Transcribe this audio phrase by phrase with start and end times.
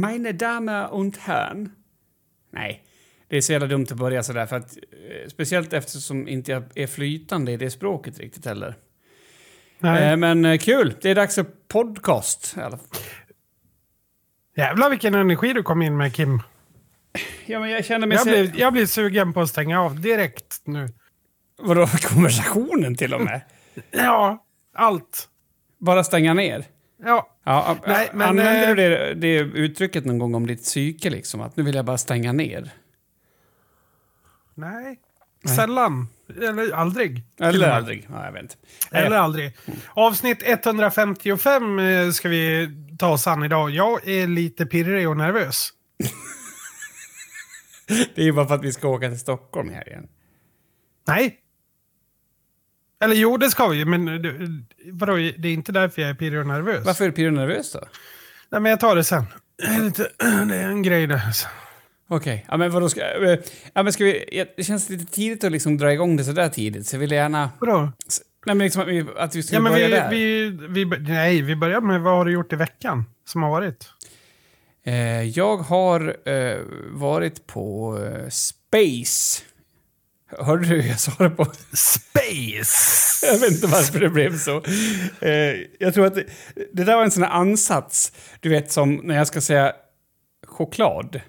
[0.00, 1.72] Meine Dame und Herren.
[2.52, 2.82] Nej,
[3.28, 6.64] det är så jävla dumt att börja sådär för att eh, speciellt eftersom inte jag
[6.74, 8.74] är flytande i det språket riktigt heller.
[9.78, 10.10] Nej.
[10.10, 12.56] Eh, men eh, kul, det är dags för podcast.
[14.56, 16.42] Jävlar vilken energi du kom in med Kim.
[17.46, 18.16] Ja, men jag känner mig...
[18.16, 20.88] Jag blir, jag blir sugen på att stänga av direkt nu.
[21.58, 23.40] Vadå, konversationen till och med?
[23.90, 24.44] Ja,
[24.74, 25.28] allt.
[25.78, 26.64] Bara stänga ner?
[27.04, 31.10] Ja, Ja, Nej, men, använder eh, du det, det uttrycket någon gång om ditt psyke
[31.10, 31.40] liksom?
[31.40, 32.70] Att nu vill jag bara stänga ner?
[34.54, 35.00] nej.
[35.56, 36.08] Sällan.
[36.40, 37.24] Eller aldrig.
[37.40, 38.08] Eller aldrig?
[38.12, 38.54] Ja, jag vet inte.
[38.90, 39.56] Eller Eh, aldrig.
[39.94, 43.70] Avsnitt 155 eh, ska vi ta oss an idag.
[43.70, 45.70] Jag är lite pirrig och nervös.
[48.14, 50.08] Det är ju bara för att vi ska åka till Stockholm här igen.
[51.06, 51.40] Nej.
[53.04, 54.34] Eller jo, det ska vi ju, men det-
[54.92, 56.84] vadå, det är inte därför jag är pirrig och nervös.
[56.86, 57.80] Varför är du pirrig och nervös då?
[58.50, 59.24] Nej, men jag tar det sen.
[59.58, 60.10] Det är, lite,
[60.48, 61.22] det är en grej det.
[62.08, 63.00] Okej, ja men vadå ska...
[63.00, 63.38] eh,
[63.74, 64.24] Ja men ska vi...
[64.32, 67.12] ja, Det känns lite tidigt att liksom dra igång det sådär tidigt, så jag vill
[67.12, 67.50] gärna...
[67.60, 67.80] Vadå?
[68.46, 70.10] Nej men liksom att vi, att vi ska Ja, men börja vi, där.
[70.10, 73.88] vi, vi, nej, vi börjar med vad har du gjort i veckan som har varit?
[74.86, 76.58] Eh, jag har eh,
[76.90, 79.42] varit på eh, Space.
[80.28, 81.44] Hörde du hur jag sa det på?
[81.72, 83.26] Space!
[83.32, 84.62] Jag vet inte varför det blev så.
[85.26, 86.24] Eh, jag tror att det,
[86.72, 89.72] det där var en sån här ansats, du vet som när jag ska säga
[90.46, 91.20] choklad.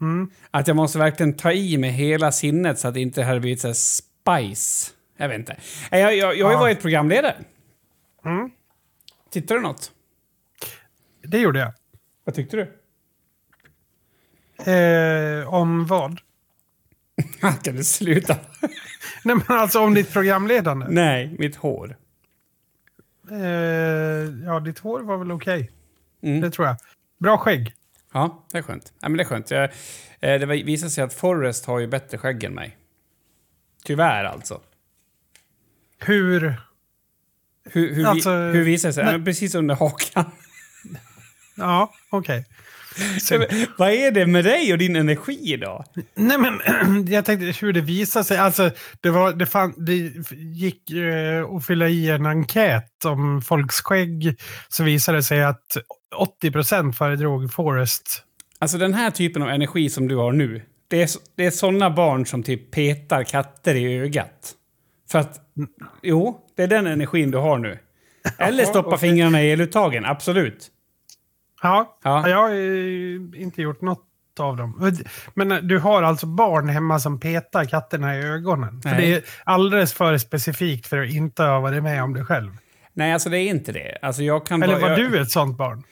[0.00, 0.30] Mm.
[0.50, 3.60] Att jag måste verkligen ta i med hela sinnet så att det inte hade blivit
[3.60, 4.90] så här spice.
[5.16, 5.56] Jag vet inte.
[5.90, 6.60] Eh, Jag, jag, jag har ju Ja.
[6.60, 7.34] varit programledare.
[8.24, 8.50] Mm.
[9.30, 9.92] Tittar du något?
[11.22, 11.72] Det gjorde jag.
[12.24, 12.62] Vad tyckte du?
[14.72, 16.20] Eh, om vad?
[17.62, 18.36] kan du sluta?
[19.24, 20.86] Nej, men alltså om ditt programledande.
[20.88, 21.96] Nej, mitt hår.
[23.30, 23.38] Eh,
[24.46, 25.70] ja, ditt hår var väl okej.
[26.22, 26.40] Mm.
[26.40, 26.76] Det tror jag.
[27.18, 27.72] Bra skägg.
[28.12, 28.92] Ja, det är skönt.
[29.00, 29.50] Ja, men det är skönt.
[29.50, 29.64] Jag,
[30.20, 32.76] eh, det visar sig att Forrest har ju bättre skägg än mig.
[33.84, 34.60] Tyvärr alltså.
[35.98, 36.56] Hur...
[37.70, 39.04] Hur, hur, Alltså, vi, hur visar det sig?
[39.04, 40.24] men precis under hakan.
[41.56, 42.44] Ja, okej.
[42.48, 42.54] Så-
[43.30, 45.84] Men Vad är det med dig och din energi idag?
[46.14, 46.60] Nej men,
[47.12, 48.38] jag tänkte hur det visar sig.
[48.38, 53.80] Alltså, det, var, det, fan, det gick eh, att fylla i en enkät om folks
[53.80, 54.36] skägg.
[54.68, 55.76] Så visade det sig att
[56.42, 58.22] 80% föredrog Forest.
[58.58, 60.62] Alltså den här typen av energi som du har nu.
[60.88, 64.54] Det är, det är sådana barn som typ petar katter i ögat.
[65.10, 65.40] För att,
[66.02, 67.78] jo, det är den energin du har nu.
[68.38, 70.70] Eller stoppa fingrarna i eluttagen, absolut.
[71.64, 72.28] Ja, Ja.
[72.28, 72.50] jag har
[73.36, 74.00] inte gjort något
[74.40, 74.92] av dem.
[75.34, 78.82] Men du har alltså barn hemma som petar katterna i ögonen.
[78.82, 82.50] För det är alldeles för specifikt för att inte ha varit med om det själv.
[82.92, 83.98] Nej, alltså det är inte det.
[84.02, 85.82] Alltså jag kan Eller var jag, du ett sånt barn?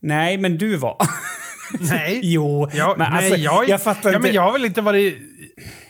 [0.00, 0.96] Nej, men du var.
[1.80, 2.20] Nej.
[2.22, 4.28] jo, Ja, men nej, alltså, jag, jag fattar ja, inte.
[4.28, 5.18] Men jag har väl inte varit...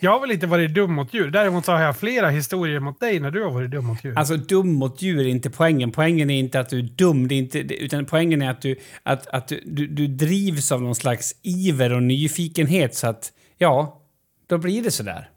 [0.01, 1.31] Jag har väl inte varit dum mot djur.
[1.31, 4.19] Däremot så har jag flera historier mot dig när du har varit dum mot djur.
[4.19, 5.93] Alltså dum mot djur är inte poängen.
[5.93, 8.77] Poängen är inte att du är dum, det är inte, utan poängen är att du,
[9.03, 14.03] att, att du, du, du drivs av någon slags iver och nyfikenhet så att, ja,
[14.47, 15.31] då blir det sådär.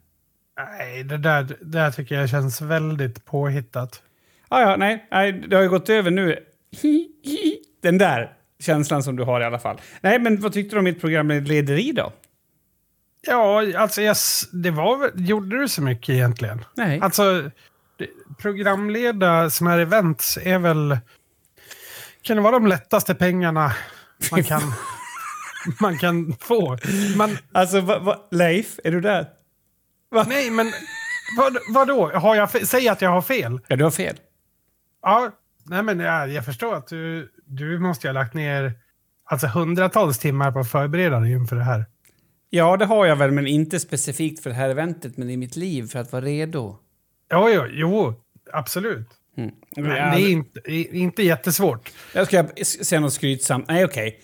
[0.58, 4.02] Nej, det där, det där tycker jag känns väldigt påhittat.
[4.50, 6.40] Ja, ja, nej, nej, det har ju gått över nu.
[7.82, 9.82] Den där känslan som du har i alla fall.
[10.02, 12.14] Nej, men vad tyckte du om mitt programlederi då?
[13.22, 14.16] Ja, alltså jag,
[14.52, 15.12] det var.
[15.16, 16.66] Gjorde du så mycket egentligen?
[16.76, 17.00] Nej.
[17.02, 17.52] Alltså,
[18.38, 20.98] programleda sådana här events är väl...
[22.22, 23.74] Kan det vara de lättaste pengarna
[24.32, 24.62] man kan,
[25.82, 26.78] man kan få?
[27.16, 29.28] Man, Alltså, va, va, Leif, är du där?
[30.12, 30.26] Va?
[30.30, 30.72] nej, men
[31.38, 32.12] vad, vadå?
[32.14, 33.60] Har jag Säg att jag har fel.
[33.68, 34.16] Ja, du har fel.
[35.02, 35.32] Ja,
[35.66, 38.74] nej men jag, jag förstår att du, du måste ha lagt ner
[39.26, 41.86] alltså hundratals timmar på att förbereda dig inför det här.
[42.50, 45.56] Ja, det har jag väl, men inte specifikt för det här eventet, men i mitt
[45.56, 46.78] liv för att vara redo.
[47.32, 48.14] Jo, jo, jo
[48.54, 49.08] absolut.
[49.38, 49.52] Mm.
[49.76, 51.92] Men det är inte, inte jättesvårt.
[52.14, 53.68] Jag ska säga något skrytsamt.
[53.68, 54.20] Nej, okej.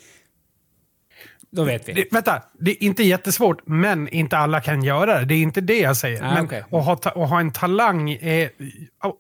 [1.52, 1.94] Då vet vi.
[1.94, 5.26] Det, vänta, det är inte jättesvårt, men inte alla kan göra det.
[5.26, 6.24] Det är inte det jag säger.
[6.24, 6.64] Ah, men okej.
[6.72, 8.50] att, ha, att ha en talang är...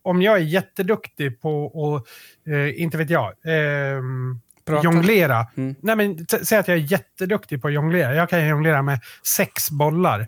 [0.03, 2.07] Om jag är jätteduktig på att,
[2.51, 4.83] eh, inte vet jag, ehm, Prata.
[4.83, 5.47] jonglera.
[5.57, 5.75] Mm.
[5.81, 8.15] Nej, men säg att jag är jätteduktig på att jonglera.
[8.15, 8.99] Jag kan jonglera med
[9.35, 10.27] sex bollar.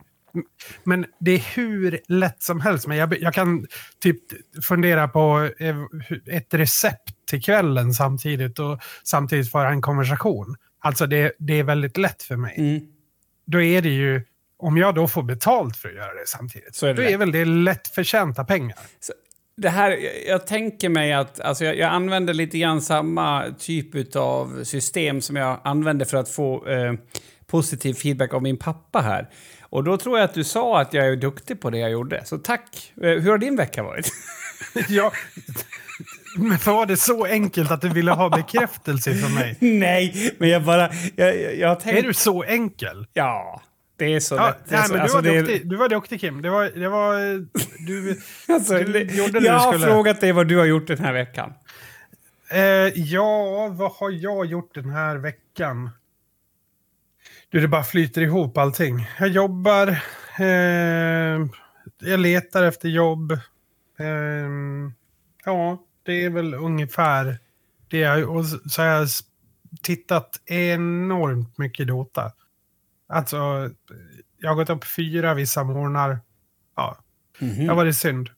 [0.84, 2.88] Men det är hur lätt som helst.
[2.88, 3.66] Men jag, jag kan
[4.04, 4.20] typ
[4.64, 5.78] fundera på eh,
[6.38, 10.56] ett recept till kvällen samtidigt och samtidigt föra en konversation.
[10.80, 12.56] Alltså det, det är väldigt lätt för mig.
[12.58, 12.82] Mm.
[13.46, 14.22] Då är det ju,
[14.60, 17.12] om jag då får betalt för att göra det samtidigt, Så är det då lätt.
[17.12, 18.78] är väl det lätt förtjänta pengar.
[19.58, 24.16] Det här, jag, jag tänker mig att alltså jag, jag använder lite grann samma typ
[24.16, 26.94] av system som jag använder för att få eh,
[27.48, 29.30] positiv feedback av min pappa här.
[29.62, 32.26] Och då tror jag att du sa att jag är duktig på det jag gjorde.
[32.26, 32.94] Så tack!
[33.02, 34.12] Eh, hur har din vecka varit?
[34.90, 35.12] ja,
[36.38, 39.56] men var det så enkelt att du ville ha bekräftelse från mig?
[39.60, 40.90] Nej, men jag bara...
[41.16, 42.00] Jag, jag, jag tänkte...
[42.00, 43.08] Är du så enkel?
[43.14, 43.62] Ja.
[43.98, 44.72] Det är så ja, lätt.
[44.72, 46.42] Nej, så, men alltså, du, var det duktig, du var duktig Kim.
[46.42, 46.80] Det var...
[46.80, 47.16] Det var
[47.88, 48.22] du,
[48.54, 51.54] alltså, du gjorde jag du har frågat dig vad du har gjort den här veckan.
[52.52, 52.62] Eh,
[52.96, 55.90] ja, vad har jag gjort den här veckan?
[57.50, 59.08] Du, det bara flyter ihop allting.
[59.20, 59.88] Jag jobbar.
[60.40, 61.46] Eh,
[62.00, 63.32] jag letar efter jobb.
[64.00, 64.50] Eh,
[65.46, 67.38] ja, det är väl ungefär
[67.88, 67.98] det.
[67.98, 69.08] Jag, och så har jag
[69.82, 72.32] tittat enormt mycket Dota.
[73.10, 73.70] Alltså,
[74.38, 76.20] jag har gått upp fyra vissa morgnar.
[76.76, 76.98] Ja,
[77.42, 78.30] Mm det har varit synd.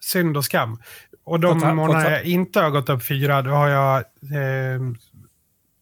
[0.00, 0.78] Synd och skam.
[1.24, 4.80] Och de ta- jag inte har gått upp fyra, då har jag eh,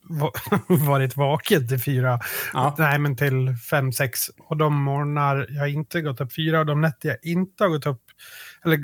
[0.08, 0.32] va-
[0.68, 2.20] varit vaken till fyra.
[2.52, 2.74] Ja.
[2.78, 4.20] Nej, men till fem, sex.
[4.38, 7.86] Och de morgnar jag inte gått upp fyra och de nätter jag inte har gått
[7.86, 8.02] upp,
[8.64, 8.78] eller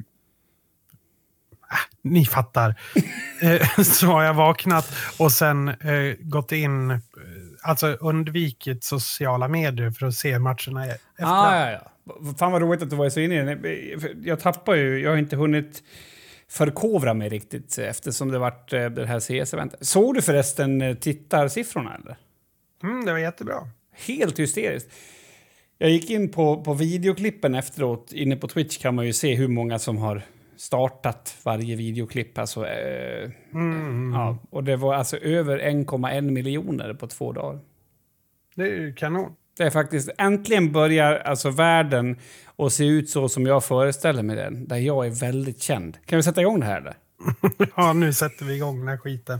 [1.69, 2.75] Ah, ni fattar.
[3.43, 6.99] Eh, så har jag vaknat och sen eh, gått in, eh,
[7.65, 11.47] alltså undvikit sociala medier för att se matcherna i efterhand.
[11.47, 11.91] Ah, ja, ja.
[12.39, 14.25] Fan vad roligt att du var så inne i den.
[14.25, 15.83] Jag tappar ju, jag har inte hunnit
[16.49, 19.87] förkovra mig riktigt eftersom det varit eh, det här CS-eventet.
[19.87, 22.17] Såg du förresten eh, tittarsiffrorna eller?
[22.83, 23.69] Mm, det var jättebra.
[23.93, 24.91] Helt hysteriskt.
[25.79, 28.13] Jag gick in på, på videoklippen efteråt.
[28.13, 30.23] Inne på Twitch kan man ju se hur många som har
[30.57, 32.39] startat varje videoklipp.
[32.39, 34.13] Alltså, eh, Mm.
[34.15, 37.61] ja, och det var alltså över 1,1 miljoner på två dagar.
[38.57, 39.33] Det är ju kanon.
[39.57, 42.17] Det är faktiskt, äntligen börjar alltså världen
[42.59, 44.69] att se ut så som jag föreställer mig den.
[44.69, 45.99] Där jag är väldigt känd.
[46.07, 46.95] Kan vi sätta igång det här eller?
[47.77, 49.39] Ja, nu sätter vi igång den här skiten.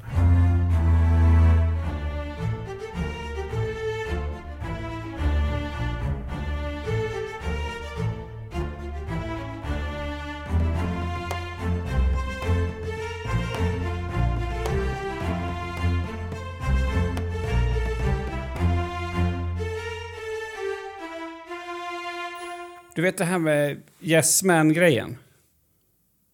[22.95, 25.19] Du vet det här med Yes Man-grejen?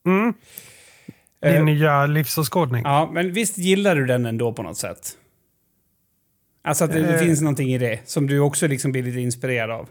[0.07, 0.35] Mm.
[1.43, 2.83] Din Eh, nya livsåskådning.
[2.85, 5.17] Ja, men visst gillar du den ändå på något sätt?
[6.63, 7.21] Alltså att det, det Eh.
[7.21, 9.89] finns någonting i det som du också liksom blir lite inspirerad av.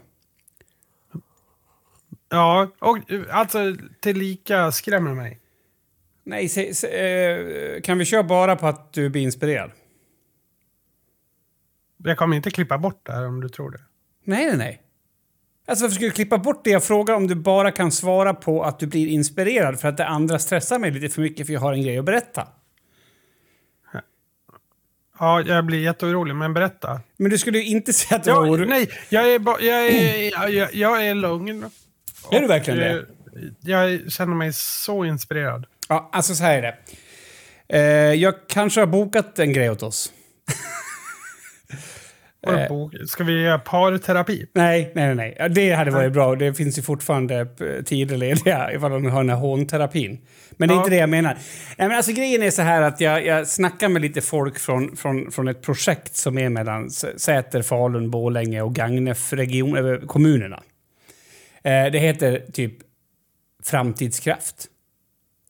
[2.28, 2.98] Ja, och
[3.30, 3.58] alltså
[4.00, 5.40] tillika skrämmer mig.
[6.24, 9.70] Nej, se, se, eh, kan vi köra bara på att du blir inspirerad?
[12.04, 13.80] Jag kommer inte klippa bort det här om du tror det.
[14.24, 14.82] Nej, nej, nej.
[15.70, 18.62] Alltså varför skulle du klippa bort det jag frågar om du bara kan svara på
[18.64, 21.60] att du blir inspirerad för att det andra stressar mig lite för mycket för jag
[21.60, 22.48] har en grej att berätta?
[25.18, 27.00] Ja, jag blir jätteorolig, men berätta.
[27.16, 28.68] Men du skulle ju inte säga att du var orolig.
[28.68, 31.70] nej, jag är, ba, jag är, jag, jag, jag är lugn.
[32.30, 33.40] Är du verkligen Och, det?
[33.40, 35.66] eh, Jag känner mig så inspirerad.
[35.88, 36.76] Ja, alltså så här är det.
[37.78, 40.12] Eh, jag kanske har bokat en grej åt oss.
[42.46, 43.06] Eh.
[43.06, 44.46] Ska vi göra parterapi?
[44.54, 46.34] Nej, nej, nej, Det hade varit bra.
[46.34, 50.20] Det finns ju fortfarande eh, tider lediga ifall de har den här hånterapin.
[50.50, 50.80] Men det är Ja.
[50.80, 51.34] inte det jag menar.
[51.78, 54.96] Nej, men alltså, grejen är så här att jag, jag snackar med lite folk från,
[54.96, 60.62] från, från ett projekt som är mellan Säter, Falun, Borlänge och Gagnef region, äh, kommunerna.
[61.64, 62.74] Eh, det heter typ
[63.64, 64.66] Framtidskraft.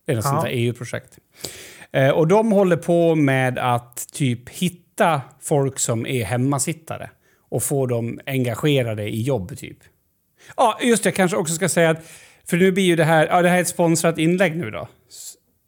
[0.06, 0.30] Det är något Ja.
[0.30, 1.18] sånt där EU-projekt.
[1.92, 4.79] Eh, och de håller på med att typ hitta
[5.40, 7.10] folk som är hemmasittare
[7.50, 9.78] och få dem engagerade i jobb, typ.
[10.56, 11.06] Ja, just det.
[11.06, 12.10] Jag kanske också ska säga att...
[12.44, 13.26] För nu blir ju det här...
[13.26, 14.88] Ja, det här är ett sponsrat inlägg nu då.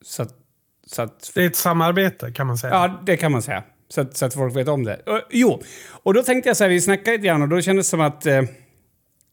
[0.03, 0.39] Så att...
[0.87, 2.73] Så att Det är ett samarbete kan man säga.
[2.73, 3.65] Ja, det kan man säga.
[3.89, 5.01] Så att, så att folk vet om det.
[5.09, 7.87] Uh, jo, och då tänkte jag så här, vi snackade lite grann och då kändes
[7.87, 8.43] det som att eh,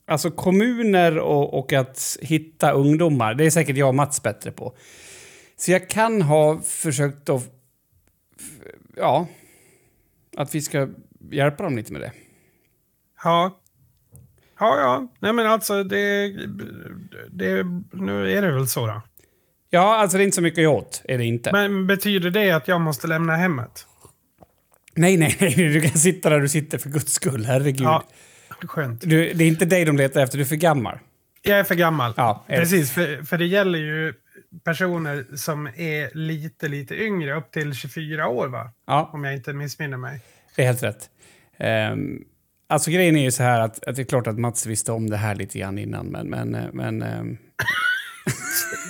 [0.07, 4.73] alltså kommuner och, och att hitta ungdomar, det är säkert jag och Mats bättre på.
[5.57, 7.43] Så jag kan ha försökt att,
[8.95, 9.27] ja,
[10.37, 10.87] att vi ska
[11.31, 12.11] hjälpa dem lite med det.
[13.23, 13.59] Ja.
[14.59, 15.07] Ja, ja.
[15.19, 16.29] Nej, men alltså det,
[17.29, 17.63] det...
[17.91, 19.01] Nu är det väl så då.
[19.69, 21.51] Ja, alltså det är inte så mycket åt, är det inte.
[21.51, 23.85] Men betyder det att jag måste lämna hemmet?
[24.95, 27.81] Nej, nej, nej, du kan sitta där du sitter för guds skull, herregud.
[27.81, 28.03] Ja.
[28.67, 29.01] Skönt.
[29.01, 30.99] Du, det är inte dig de letar efter, du är för gammal.
[31.41, 32.13] Jag är för gammal.
[32.17, 32.45] Ja.
[32.47, 34.13] Precis, för, för det gäller ju
[34.63, 38.71] personer som är lite, lite yngre, upp till 24 år va?
[38.87, 39.09] Ja.
[39.13, 40.21] Om jag inte missminner mig.
[40.55, 41.09] Det är helt rätt.
[41.91, 42.23] Um,
[42.67, 45.09] alltså grejen är ju så här att, att det är klart att Mats visste om
[45.09, 46.27] det här lite grann innan, men...
[46.27, 47.37] men, eh, men ehm,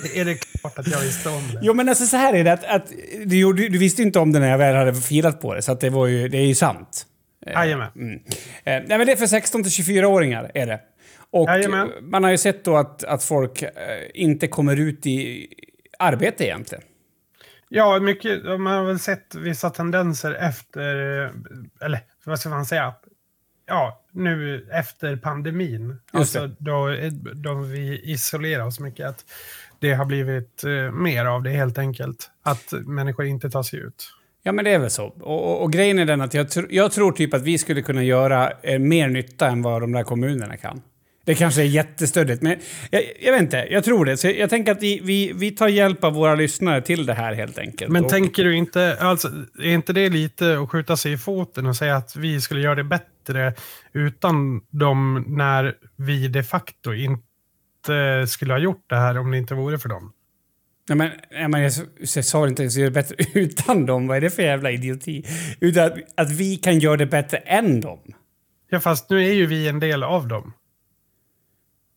[0.14, 1.60] är det klart att jag visste om det.
[1.62, 2.88] Jo, men alltså så här är det att, att
[3.26, 5.72] du, du, du visste inte om det när jag väl hade filat på det, så
[5.72, 7.06] att det, var ju, det är ju sant.
[7.46, 7.88] Jajamän.
[7.96, 8.14] Mm.
[8.14, 8.20] Eh,
[8.64, 10.80] nej, men det är för 16 till 24-åringar, är det.
[11.32, 11.88] Och Jajamän.
[11.88, 13.70] eh, man har ju sett då att, att folk eh,
[14.14, 15.46] inte kommer ut i
[15.98, 16.84] arbete egentligen.
[17.68, 20.94] Ja, mycket, man har väl sett vissa tendenser efter,
[21.82, 22.94] eller vad ska man säga?
[23.66, 25.96] Ja, nu efter pandemin.
[26.12, 26.94] Alltså då,
[27.34, 29.06] då vi isolerar oss mycket.
[29.08, 29.24] Att
[29.78, 32.30] det har blivit eh, mer av det helt enkelt.
[32.42, 34.10] Att människor inte tar sig ut.
[34.42, 35.04] Ja, men det är väl så.
[35.06, 37.82] Och, och, och grejen är den att jag, tr- jag tror typ att vi skulle
[37.82, 40.82] kunna göra eh, mer nytta än vad de där kommunerna kan.
[41.30, 42.58] Det kanske är jättestödigt, men
[42.90, 43.66] jag, jag vet inte.
[43.70, 44.16] Jag tror det.
[44.16, 47.14] Så jag, jag tänker att vi, vi, vi tar hjälp av våra lyssnare till det
[47.14, 47.92] här helt enkelt.
[47.92, 51.66] Men och, tänker du inte, alltså, är inte det lite att skjuta sig i foten
[51.66, 53.54] och säga att vi skulle göra det bättre
[53.92, 59.54] utan dem när vi de facto inte skulle ha gjort det här om det inte
[59.54, 60.12] vore för dem?
[60.88, 61.72] Nej, men, nej, men jag,
[62.14, 64.06] jag sa inte att det bättre utan dem.
[64.06, 65.24] Vad är det för jävla idioti?
[65.60, 68.00] Utan att, att vi kan göra det bättre än dem.
[68.70, 70.52] Ja, fast nu är ju vi en del av dem.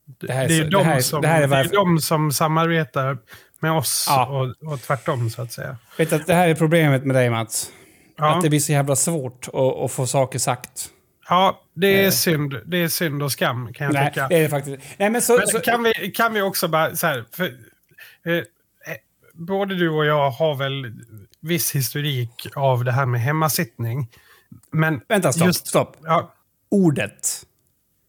[0.06, 1.56] Det här är det är så- ju det de, här som, det här är det
[1.56, 3.18] är varför- de som samarbetar
[3.60, 4.28] med oss Ja.
[4.28, 5.78] och, och tvärtom så att säga.
[5.98, 7.70] Vet du det här är problemet med dig Mats?
[8.18, 10.90] Ja, Att det blir så jävla svårt att, att få saker sagt.
[11.30, 12.12] ja det är Eh.
[12.12, 12.56] synd.
[12.66, 14.28] Det är synd och skam kan jag Nej, tycka.
[14.28, 14.82] det är det faktiskt.
[14.98, 18.34] Nej, men så, Men så, kan, vi, kan vi också bara så här, för, eh,
[18.34, 18.44] eh,
[19.34, 20.94] både du och jag har väl
[21.42, 24.10] viss historik av det här med hemmasittning.
[24.72, 25.46] Men Vänta, stopp.
[25.48, 25.98] just- stopp.
[26.04, 26.34] ja,
[26.72, 27.44] Ordet.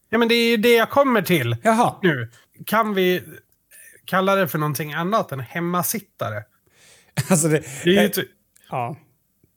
[0.09, 1.95] Ja, men det är ju det jag kommer till Jaha.
[2.03, 2.29] nu.
[2.65, 3.23] Kan vi
[4.05, 6.43] kalla det för någonting annat än hemmasittare?
[7.29, 7.63] Alltså det...
[7.83, 8.27] Det är ju eh, ty-
[8.69, 8.97] ja.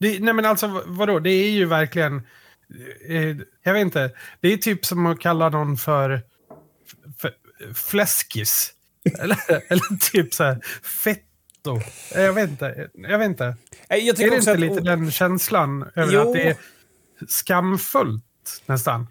[0.01, 2.17] Det, nej men alltså vadå, det är ju verkligen...
[3.09, 4.11] Eh, jag vet inte.
[4.41, 6.23] Det är typ som att kalla någon för,
[7.19, 7.33] för
[7.75, 8.73] fläskis.
[9.19, 9.39] eller,
[9.73, 10.61] eller typ så här
[11.05, 11.77] fetto.
[12.15, 12.89] Eh, Jag vet inte.
[12.95, 13.45] Jag vet inte.
[13.89, 14.61] Eh, Jag Är det inte att...
[14.61, 16.21] lite den känslan över Jo.
[16.29, 16.57] att det är
[17.29, 18.25] skamfullt
[18.67, 19.07] nästan?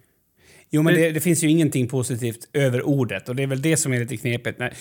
[0.70, 3.78] Jo, men Det- det, finns ju ingenting positivt över ordet och det är väl det
[3.78, 4.60] som är lite knepigt.
[4.60, 4.74] Nej,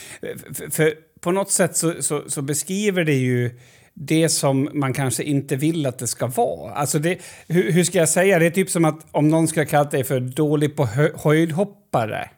[0.55, 3.51] för, för på något sätt så, så, så beskriver det ju
[3.95, 6.73] det som man kanske inte vill att det ska vara.
[6.75, 8.39] Alltså det, hur, hur ska jag säga?
[8.39, 12.31] Det är typ som att om någon ska kalla dig för dålig på hö, höjdhoppare.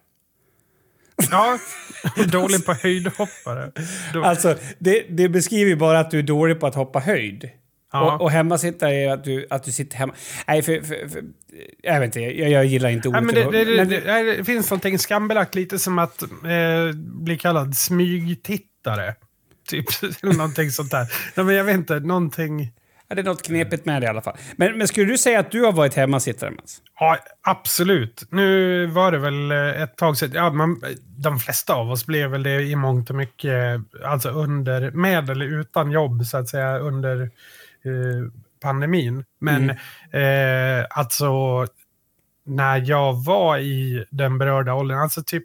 [1.30, 1.58] Ja,
[2.32, 3.72] dålig på höjdhoppare.
[4.14, 7.50] Då, Alltså, det, det beskriver ju bara att du är dålig på att hoppa höjd.
[7.92, 8.14] Ja.
[8.14, 10.14] Och, och hemmasittare är att du, att du sitter hemma.
[10.46, 10.80] Nej, för...
[10.80, 11.22] för, för
[11.82, 13.34] jag vet inte, jag, jag gillar inte Nej, ordet.
[13.34, 16.28] men det, det, men det, nej, det finns någonting skambelagt lite som att eh,
[16.96, 19.14] bli kallad smygtittare.
[19.68, 19.86] Typ
[20.22, 21.06] eller någonting sånt där.
[21.34, 22.72] Nej, men jag vet inte, någonting...
[23.08, 24.36] Ja, det är något knepigt med det i alla fall.
[24.56, 26.82] Men, men skulle du säga att du har varit hemmasittare, Mats?
[27.00, 28.24] Ja, absolut.
[28.30, 30.30] Nu var det väl eh, ett tag sedan.
[30.34, 30.82] Ja, man,
[31.18, 35.46] de flesta av oss blev väl det i mångt och mycket, alltså under, med eller
[35.46, 37.30] utan jobb så att säga, under
[38.60, 39.24] pandemin.
[39.38, 39.70] Men
[40.12, 41.66] eh, alltså,
[42.44, 45.44] när jag var i den berörda åldern, alltså typ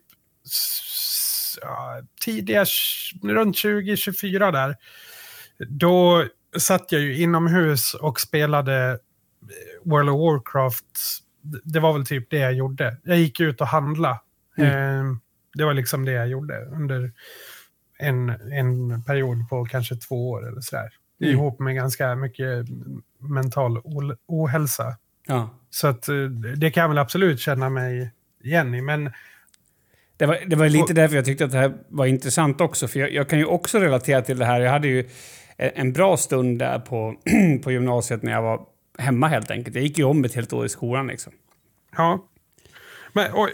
[2.21, 2.65] tidiga,
[3.23, 4.75] runt 20-24 där,
[5.67, 6.25] då
[6.57, 9.00] satt jag ju inomhus och spelade
[9.83, 10.85] World of Warcraft.
[11.63, 12.97] Det var väl typ det jag gjorde.
[13.03, 14.12] Jag gick ut och handla.
[14.57, 15.03] Eh,
[15.53, 17.12] det var liksom det jag gjorde under
[18.00, 20.89] en, en period på kanske två år eller sådär.
[21.24, 21.36] Mm.
[21.39, 22.65] Ihop med ganska mycket
[23.20, 23.82] mental
[24.27, 24.98] ohälsa.
[25.27, 25.50] Ja.
[25.70, 26.15] Så att eh,
[26.58, 28.12] det kan jag väl absolut känna mig
[28.44, 28.82] igen i.
[28.82, 29.12] Men
[30.18, 32.88] Det var, det var lite Och- därför jag tyckte att det här var intressant också.
[32.88, 34.62] För jag, jag kan ju också relatera till det här.
[34.62, 35.00] Jag hade ju
[35.58, 37.15] en en bra stund där på,
[37.63, 38.62] på gymnasiet när jag var
[38.98, 39.75] hemma helt enkelt.
[39.75, 41.34] Jag gick ju om ett helt år i skolan liksom.
[41.98, 42.25] Ja.
[43.13, 43.50] Men, och,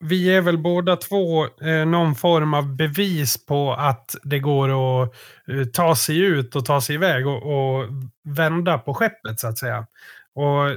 [0.00, 5.14] vi är väl båda två eh, någon form av bevis på att det går att
[5.48, 7.88] eh, ta sig ut och ta sig iväg och, och
[8.24, 9.86] vända på skeppet så att säga.
[10.34, 10.76] Och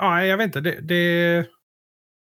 [0.00, 1.46] ja, jag vet inte, det, det,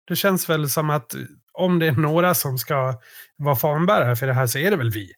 [0.08, 1.16] det känns väl som att
[1.54, 3.00] om det är några som ska
[3.38, 5.12] vara fanbärare för det här så är det väl vi.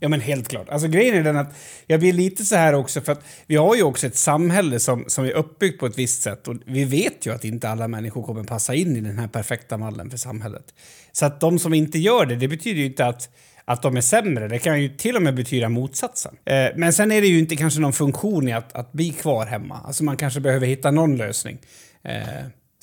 [0.00, 0.68] Ja, men helt klart.
[0.68, 1.54] Alltså grejen är den att
[1.86, 5.04] jag blir lite så här också för att vi har ju också ett samhälle som,
[5.06, 8.22] som är uppbyggt på ett visst sätt och vi vet ju att inte alla människor
[8.22, 10.74] kommer passa in i den här perfekta mallen för samhället.
[11.12, 13.28] Så att de som inte gör det, det betyder ju inte att
[13.68, 14.48] att de är sämre.
[14.48, 16.36] Det kan ju till och med betyda motsatsen.
[16.44, 19.46] Eh, men sen är det ju inte kanske någon funktion i att, att bli kvar
[19.46, 19.80] hemma.
[19.84, 21.58] Alltså man kanske behöver hitta någon lösning.
[22.02, 22.22] Eh,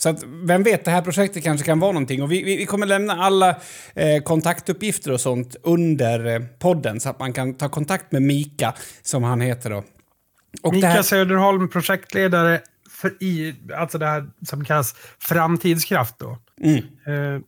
[0.05, 2.23] så att, vem vet, det här projektet kanske kan vara någonting.
[2.23, 3.49] Och vi, vi, vi kommer lämna alla
[3.93, 8.73] eh, kontaktuppgifter och sånt under eh, podden så att man kan ta kontakt med Mika,
[9.01, 9.83] som han heter då.
[10.63, 16.37] Och Mika här, Söderholm, projektledare för i, alltså det här som kallas framtidskraft då.
[16.61, 17.41] mm, Eh,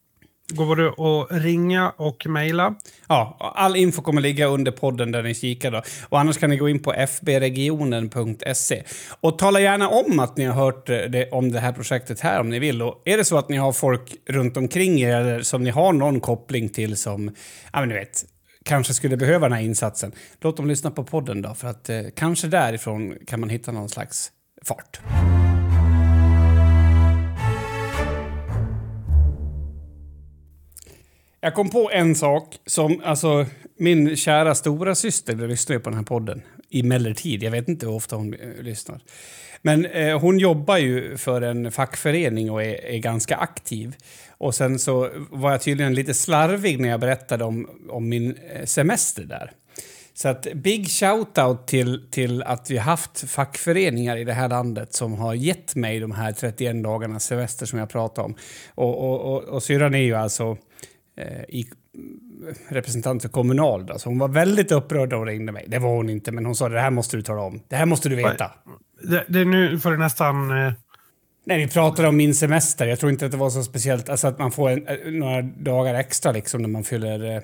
[0.53, 2.75] går det att ringa och mejla.
[3.07, 5.71] Ja, all info kommer ligga under podden där ni kikar.
[5.71, 5.81] Då.
[6.09, 8.83] Och annars kan ni gå in på fbregionen.se.
[9.19, 12.49] Och tala gärna om att ni har hört det, om det här projektet här om
[12.49, 12.81] ni vill.
[12.81, 15.93] Och är det så att ni har folk runt omkring er eller som ni har
[15.93, 17.35] någon koppling till som,
[17.73, 18.25] ja men ni vet,
[18.65, 20.11] kanske skulle behöva den här insatsen.
[20.41, 23.89] Låt dem lyssna på podden då, för att eh, kanske därifrån kan man hitta någon
[23.89, 24.31] slags
[24.65, 24.99] fart.
[31.41, 33.45] Jag kom på en sak som, alltså,
[33.77, 36.41] min kära stora syster lyssnar ju på den här podden.
[36.71, 39.01] Emellertid, jag vet inte hur ofta hon eh, lyssnar.
[39.61, 43.95] Men eh, hon jobbar ju för en fackförening och är, är, ganska aktiv.
[44.37, 48.65] Och sen så var jag tydligen lite slarvig när jag berättade om, om min eh,
[48.65, 49.51] semester där.
[50.13, 55.13] Så att big shout-out till, till att vi haft fackföreningar i det här landet som
[55.13, 58.35] har gett mig de här 31 dagarnas semester som jag pratade om.
[58.75, 60.57] Och, och, och, och syrran är ju alltså
[61.49, 61.65] i
[62.69, 63.85] representant för Kommunal.
[63.85, 63.99] Då.
[63.99, 65.65] Så hon var väldigt upprörd när hon ringde mig.
[65.67, 67.61] Det var hon inte, men hon sa det här måste du tala om.
[67.67, 68.51] Det här måste du veta.
[69.03, 70.51] Det, det nu får du nästan...
[70.51, 70.73] Eh...
[71.45, 72.87] Nej, vi pratade om min semester.
[72.87, 74.09] Jag tror inte att det var så speciellt.
[74.09, 77.35] Alltså att man får en, eh, några dagar extra liksom när man fyller eh,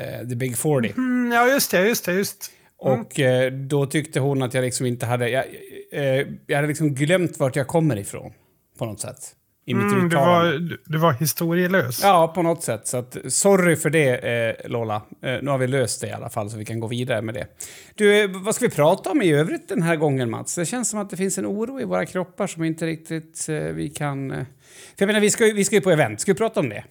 [0.00, 0.92] eh the Big 40.
[0.96, 1.88] Mm, ja, just det.
[1.88, 2.50] Just det, just.
[2.84, 3.00] Mm.
[3.00, 5.28] Och eh, då tyckte hon att jag liksom inte hade...
[5.28, 5.44] Jag,
[5.92, 8.32] eh, jag hade liksom glömt vart jag kommer ifrån.
[8.78, 9.36] På något sätt
[9.68, 12.02] i mitt mm, du, var, du var historielös.
[12.02, 12.86] Ja, på något sätt.
[12.86, 15.02] Så att, sorry för det, eh, Lola.
[15.22, 17.34] Eh, nu har vi löst det i alla fall, så vi kan gå vidare med
[17.34, 17.46] det.
[17.94, 20.54] Du, eh, vad ska vi prata om i övrigt den här gången, Mats?
[20.54, 23.54] Det känns som att det finns en oro i våra kroppar som inte riktigt eh,
[23.54, 24.30] vi kan...
[24.30, 24.36] Eh...
[24.36, 26.20] För jag menar, vi ska, vi ska ju på event.
[26.20, 26.84] Ska vi prata om det?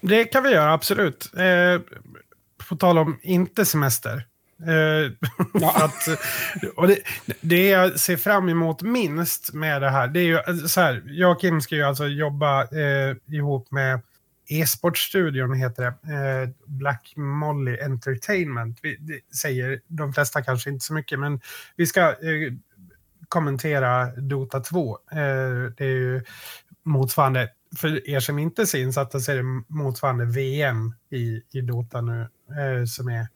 [0.00, 1.30] Det kan vi göra, absolut.
[1.36, 1.80] Eh,
[2.68, 4.22] på tal om inte semester.
[4.62, 5.12] Eh,
[5.60, 5.84] ja.
[5.84, 6.08] att,
[6.76, 6.98] och det,
[7.40, 11.32] det jag ser fram emot minst med det här, det är ju så här, jag
[11.32, 14.00] och Kim ska ju alltså jobba eh, ihop med
[14.48, 16.14] E-sportstudion heter det.
[16.14, 18.78] Eh, Black Molly Entertainment.
[18.82, 21.40] Vi, säger de flesta kanske inte så mycket, men
[21.76, 22.52] vi ska eh,
[23.28, 24.98] kommentera Dota 2.
[25.12, 25.18] Eh,
[25.76, 26.22] det är ju
[26.82, 32.00] motsvarande, för er som inte ser insatta så är det motsvarande VM i, i Dota
[32.00, 33.26] nu, eh, som är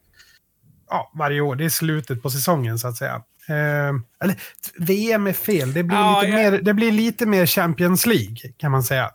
[0.90, 1.57] ja, varje år.
[1.57, 3.22] Det är slutet på säsongen så att säga.
[3.48, 4.37] Eh, eller
[4.79, 5.72] VM är fel.
[5.72, 6.50] Det blir, ja, lite ja.
[6.50, 9.11] mer, det blir lite mer Champions League kan man säga.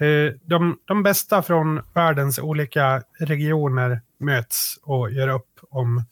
[0.00, 6.04] Eh, de, de bästa från världens olika regioner möts och gör upp om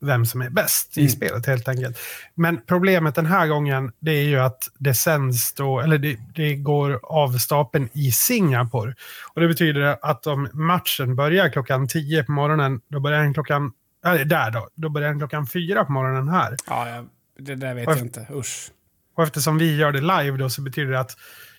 [0.00, 1.06] vem som är bäst mm.
[1.06, 1.98] i spelet helt enkelt.
[2.34, 6.54] Men problemet den här gången det är ju att det sänds då, eller det, det,
[6.54, 8.94] går av stapeln i Singapore.
[9.34, 13.72] Och det betyder att om matchen börjar klockan 10 på morgonen, då börjar den klockan
[14.06, 14.68] Ja, där då.
[14.74, 16.56] Då börjar den klockan fyra på morgonen här.
[16.66, 17.04] Ja,
[17.38, 18.26] det där vet jag inte.
[18.32, 18.70] Usch.
[19.16, 21.16] Och eftersom vi gör det live då så betyder det att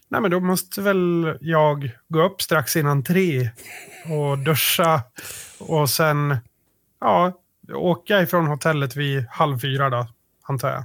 [0.10, 3.50] nej men då måste väl jag gå upp strax innan tre
[4.10, 5.02] och duscha
[5.60, 6.38] och sen
[7.02, 7.42] ja,
[7.74, 10.08] åka ifrån hotellet vid halv fyra då,
[10.44, 10.84] antar jag.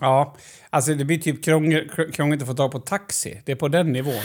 [0.00, 0.36] Ja,
[0.70, 1.44] alltså det blir typ
[2.14, 3.42] krångligt att få tag på taxi.
[3.44, 4.22] Det är på den nivån.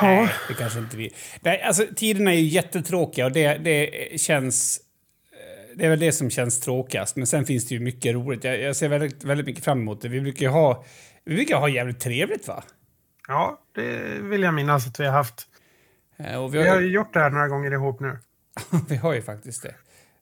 [0.00, 0.06] Ja.
[0.06, 1.14] Nej, det kanske inte vi...
[1.40, 4.80] Nej, alltså tiderna är ju jättetråkiga och det, det känns
[5.76, 7.16] det är väl det som känns tråkigast.
[7.16, 8.44] Men sen finns det ju mycket roligt.
[8.44, 10.08] Jag, jag ser väldigt, väldigt mycket fram emot det.
[10.08, 10.84] Vi brukar ju ha,
[11.24, 12.64] vi brukar ha jävligt trevligt va?
[13.28, 15.46] Ja, det vill jag minnas att vi har haft.
[16.16, 18.18] Eh, vi, har, vi har ju gjort det här några gånger ihop nu.
[18.88, 19.74] vi har ju faktiskt det.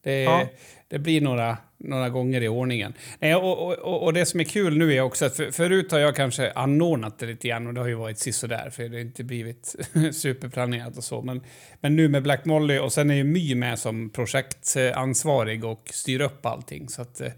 [0.05, 0.47] Det, ja.
[0.88, 2.95] det blir några, några gånger i ordningen.
[3.19, 5.99] Nej, och, och, och, det som är kul nu är också att för, förut har
[5.99, 9.01] jag kanske anordnat det lite grann och det har ju varit sisådär för det har
[9.01, 9.77] inte blivit
[10.12, 11.23] superplanerat och så.
[11.23, 11.43] Men,
[11.81, 16.21] men nu med Black Molly och sen är ju My med som projektansvarig och styr
[16.21, 16.88] upp allting.
[16.88, 17.33] Så att, eh,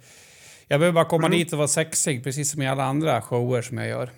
[0.68, 1.38] jag behöver bara komma mm.
[1.38, 4.10] dit och vara sexig precis som i alla andra shower som jag gör.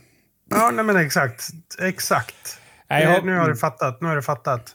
[0.51, 1.49] Ja, nej men exakt.
[1.81, 2.61] Exakt.
[2.91, 3.27] Nej, jag...
[3.27, 4.01] Nu har du fattat.
[4.01, 4.75] Nu har du fattat.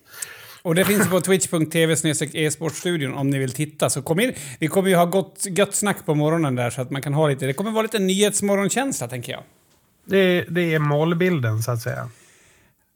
[0.64, 1.96] Och det finns på twitch.tv
[2.34, 3.90] e-sportstudion om ni vill titta.
[3.90, 4.34] Så kom in.
[4.60, 7.28] Vi kommer ju ha gott, gött snack på morgonen där så att man kan ha
[7.28, 7.46] lite...
[7.46, 9.42] Det kommer vara lite nyhetsmorgonkänsla tänker jag.
[10.06, 12.10] Det, det är målbilden så att säga.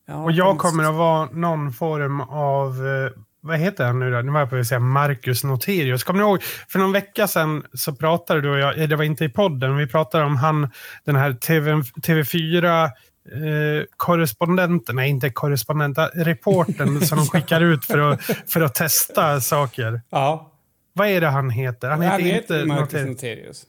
[0.08, 2.88] Ja, och jag kommer att vara någon form av...
[2.88, 4.22] Eh, vad heter han nu då?
[4.22, 6.04] Nu var jag på att säga Marcus Noterius.
[6.04, 6.44] Kommer ni ihåg?
[6.44, 9.78] För någon vecka sedan så pratade du och jag, eh, det var inte i podden,
[9.78, 10.70] vi pratade om han,
[11.06, 12.90] den här TV, TV4
[13.32, 19.42] eh, korrespondenten, nej inte korrespondenten, reporten som de skickar ut för att, för att testa
[19.42, 20.02] saker.
[20.10, 20.54] Ja.
[20.94, 21.90] Vad är det han heter?
[21.90, 23.64] Han, han heter, heter Marcus Noterius.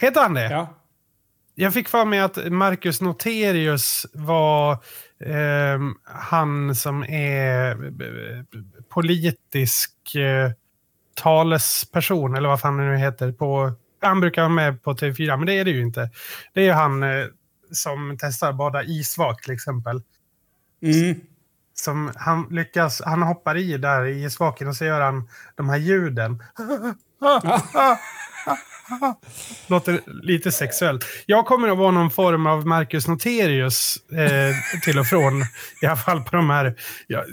[0.00, 0.50] Heter han det?
[0.50, 0.74] Ja.
[1.60, 4.72] Jag fick för mig att Marcus Noterius var
[5.24, 7.92] eh, han som är
[8.88, 10.50] politisk eh,
[11.14, 13.32] talesperson, eller vad fan det nu heter.
[13.32, 16.10] På, han brukar vara med på TV4, men det är det ju inte.
[16.54, 17.26] Det är han eh,
[17.72, 20.02] som testar bada isvak till exempel.
[20.82, 21.20] Mm.
[21.74, 25.76] som han lyckas, han hoppar i där i isvaken och så gör han de här
[25.76, 26.42] ljuden.
[29.66, 31.04] Låter lite sexuellt.
[31.26, 35.42] Jag kommer att vara någon form av Marcus Noterius eh, till och från.
[35.82, 36.74] I alla fall på de här.
[37.06, 37.24] Jag,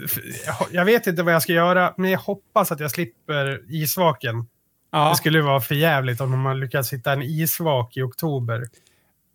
[0.70, 4.46] jag vet inte vad jag ska göra, men jag hoppas att jag slipper isvaken.
[4.92, 5.08] Ja.
[5.10, 8.64] Det skulle vara för jävligt om har lyckats hitta en isvak i oktober.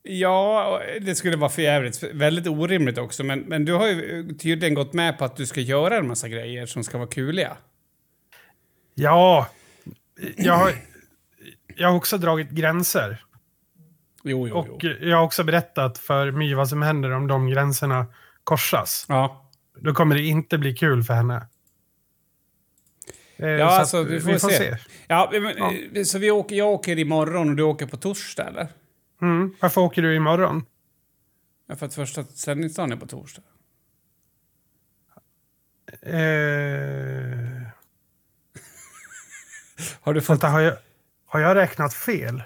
[0.04, 2.04] Ja, det skulle vara för jävligt.
[2.04, 3.24] Väldigt orimligt också.
[3.24, 6.28] Men, men du har ju tydligen gått med på att du ska göra en massa
[6.28, 7.58] grejer som ska vara kuliga.
[8.96, 9.48] Ja,
[10.38, 10.72] jag har,
[11.76, 13.24] jag har också dragit gränser.
[14.24, 14.90] Jo, jo, Och jo.
[15.02, 18.06] jag har också berättat för My vad som händer om de gränserna
[18.44, 19.06] korsas.
[19.10, 19.50] Ja.
[19.80, 21.48] Då kommer det inte bli kul för henne.
[23.38, 24.78] Eh, Ja, så alltså, att vi får, se.
[25.08, 25.58] Ja, men,
[25.96, 28.68] eh, Så vi åker, jag åker imorgon och du åker på torsdag, eller?
[29.22, 29.54] Mm.
[29.60, 30.66] Varför åker du imorgon?
[31.68, 33.42] Ja, för att första sändningsdagen är på torsdag.
[36.02, 36.12] Eh,
[40.02, 40.30] Har du fått...
[40.30, 40.78] vänta, har jag,
[41.26, 42.44] har jag räknat fel?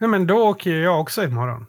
[0.00, 1.66] Nej, men då åker jag också imorgon.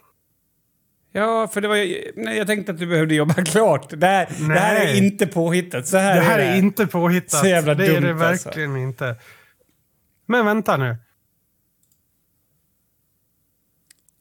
[1.12, 2.12] Ja, för det var ju...
[2.16, 3.90] Nej, jag tänkte att du behövde jobba klart.
[3.90, 5.88] Det här, det här är inte påhittat.
[5.88, 6.58] Så här Det här är är det.
[6.58, 7.40] inte påhittat.
[7.40, 8.50] Så jävla det är det dumt, alltså.
[8.50, 9.16] verkligen inte.
[10.26, 10.98] Men vänta nu.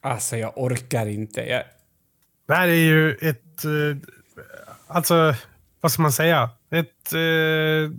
[0.02, 1.40] Alltså, jag orkar inte.
[1.40, 1.62] Jag...
[2.48, 3.64] Det här är ju ett...
[3.64, 3.96] Eh,
[4.86, 5.34] alltså,
[5.80, 6.50] vad ska man säga?
[6.70, 7.96] Ett eh,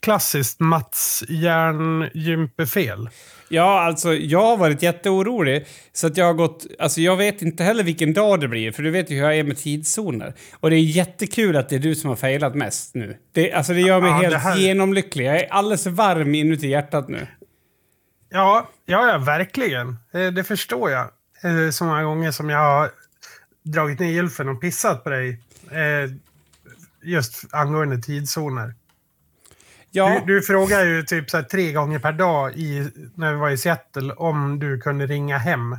[0.00, 3.08] klassiskt Mats hjärngympefel.
[3.48, 5.66] Ja, alltså jag har varit jätteorolig.
[5.92, 6.66] Så att jag har gått...
[6.78, 9.36] Alltså jag vet inte heller vilken dag det blir, för du vet ju hur jag
[9.38, 10.34] är med tidszoner.
[10.60, 13.16] Och det är jättekul att det är du som har failat mest nu.
[13.32, 15.26] Det, alltså det gör mig Ja, helt här- genomlycklig.
[15.26, 17.26] Jag är alldeles varm inuti hjärtat nu.
[18.30, 19.96] Ja, ja, ja verkligen.
[20.14, 21.10] Eh, det förstår jag.
[21.46, 22.90] Eh, så många gånger som jag har
[23.62, 25.40] dragit ner gylfen och pissat på dig.
[25.70, 26.10] Eh,
[27.02, 28.74] just angående tidszoner.
[29.90, 33.50] Ja, Du, du frågar ju typ så tre gånger per dag i, när vi var
[33.50, 35.76] i Seattle om du kunde ringa hem.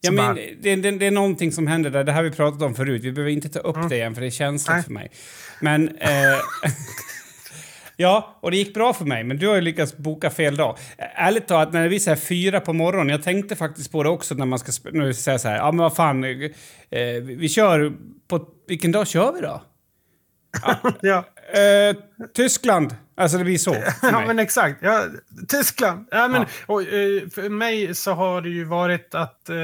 [0.00, 2.04] ja men det, det, det är någonting som händer där.
[2.04, 3.04] Det här har vi pratat om förut.
[3.04, 4.76] Vi behöver inte ta upp det igen, för det är känsligt Mm.
[4.78, 4.84] Nej.
[4.84, 5.10] för mig.
[5.60, 5.88] Men...
[5.98, 6.10] Eh,
[8.00, 10.78] ja, och det gick bra för mig, men du har ju lyckats boka fel dag.
[10.98, 14.02] Eh, Ärligt talat, när det blir så här fyra på morgonen, jag tänkte faktiskt på
[14.02, 16.30] det också när man ska vi säger så här, ja men vad fan, eh,
[16.90, 17.92] vi, vi kör
[18.28, 18.46] på...
[18.68, 19.62] Vilken dag kör vi då?
[21.00, 21.96] Ja, Eh,
[22.34, 22.96] Tyskland.
[23.16, 24.78] Alltså det blir så ja men exakt.
[24.82, 25.04] Ja,
[25.48, 26.06] Tyskland.
[26.10, 26.46] Ja, men, Ja.
[26.66, 29.56] Och, eh, för mig så har det ju varit att eh,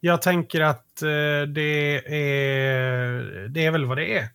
[0.00, 4.28] jag tänker att eh, det, är, det är väl vad det är.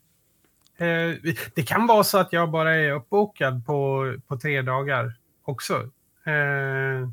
[0.79, 1.15] Eh,
[1.55, 5.13] det kan vara så att jag bara är uppbokad på, på tre dagar
[5.45, 5.73] också.
[6.25, 7.09] Eh,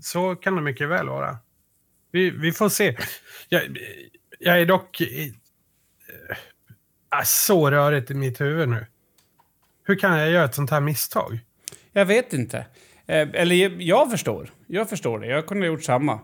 [0.00, 1.38] så kan det mycket väl vara.
[2.10, 2.96] Vi, vi får se.
[3.48, 3.78] Jag,
[4.38, 5.06] jag är dock eh,
[7.08, 8.86] ah, så rörigt i mitt huvud nu.
[9.84, 11.40] Hur kan jag göra ett sånt här misstag?
[11.92, 12.58] Jag vet inte.
[13.06, 14.50] Eh, eller jag, jag förstår.
[14.66, 15.26] Jag förstår det.
[15.26, 16.20] Jag kunde ha gjort samma.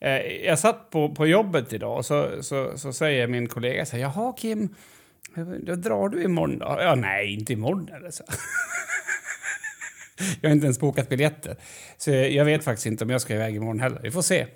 [0.00, 3.96] Eh, jag satt på, på jobbet idag och så, så, så säger min kollega så
[3.96, 4.74] här, Jaha Kim,
[5.62, 6.76] då drar du imorgon då?
[6.80, 8.24] Ja, nej, inte imorgon eller så.
[10.40, 11.56] jag har inte ens bokat biljetter.
[11.96, 14.00] Så jag vet faktiskt inte om jag ska iväg imorgon heller.
[14.02, 14.46] Vi får se.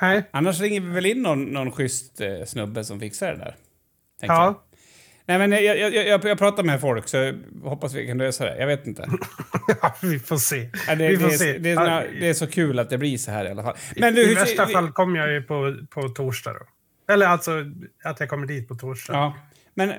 [0.00, 0.22] Nej.
[0.30, 3.56] Annars ringer vi väl in någon, någon schysst eh, snubbe som fixar det där.
[4.20, 4.42] tänker jag.
[4.44, 4.64] Ja.
[5.26, 8.58] Nej, men jag, jag, jag, jag pratar med folk så hoppas vi kan lösa det.
[8.58, 9.08] Jag vet inte.
[9.82, 10.70] ja, vi får se.
[10.88, 11.50] Ja, det, vi får det, se.
[11.54, 13.76] är, det, Ja, det är så kul att det blir så här i alla fall.
[13.96, 16.66] Men du, I värsta vi- fall kommer jag ju på, på torsdag då.
[17.14, 17.52] Eller alltså
[18.04, 19.12] att jag kommer dit på torsdag.
[19.14, 19.36] Ja.
[19.74, 19.92] Men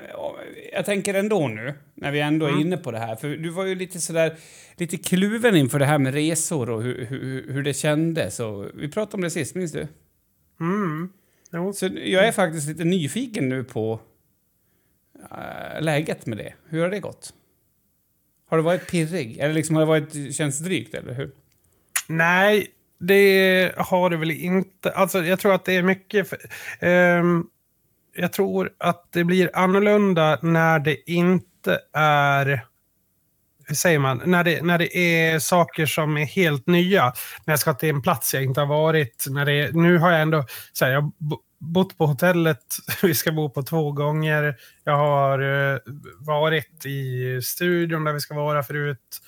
[0.74, 2.58] jag tänker ändå nu, när vi ändå Mm.
[2.60, 4.38] är inne på det här, för du var ju lite sådär,
[4.78, 8.40] lite kluven inför det här med resor och hur, hur, hur det kändes.
[8.40, 9.88] Och vi pratade om det sist, minns du?
[10.60, 11.10] Mm.
[11.52, 11.74] Jo.
[11.74, 14.00] Så jag är faktiskt lite nyfiken nu på
[15.32, 16.54] äh, läget med det.
[16.70, 17.34] Hur har det gått?
[18.50, 19.38] Har du varit pirrig?
[19.38, 21.32] Eller liksom har det varit, känns drygt, eller hur?
[22.08, 22.68] Nej,
[23.00, 24.92] det har det väl inte.
[24.92, 26.30] Alltså, jag tror att det är mycket...
[26.30, 26.38] För,
[26.80, 27.48] ehm,
[28.16, 32.66] jag tror att det blir annorlunda när det inte är...
[33.66, 34.22] Hur säger man?
[34.26, 37.04] När det, när det är saker som är helt nya.
[37.46, 39.26] När jag ska till en plats jag inte har varit.
[39.30, 40.46] När det, nu har jag ändå...
[40.74, 41.12] Så här, jag
[41.60, 42.64] bott på hotellet.
[43.02, 44.56] Vi ska bo på två gånger.
[44.84, 45.80] Jag har eh,
[46.20, 49.20] varit i studion där vi ska vara förut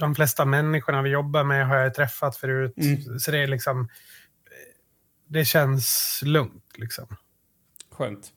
[0.00, 2.74] de flesta människorna vi jobbar med har jag träffat förut.
[2.76, 3.18] Mm.
[3.18, 3.88] Så det är liksom...
[5.28, 7.06] Det känns lugnt liksom.
[8.00, 8.32] Skönt.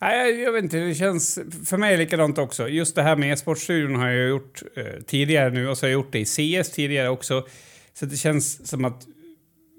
[0.00, 1.38] Nej, jag, vet inte, det känns...
[1.66, 2.68] För mig är det likadant också.
[2.68, 5.94] Just det här med e-sportstudion har jag gjort eh, tidigare nu och så har jag
[5.94, 7.46] gjort det i CS tidigare också.
[7.94, 9.06] Så det känns som att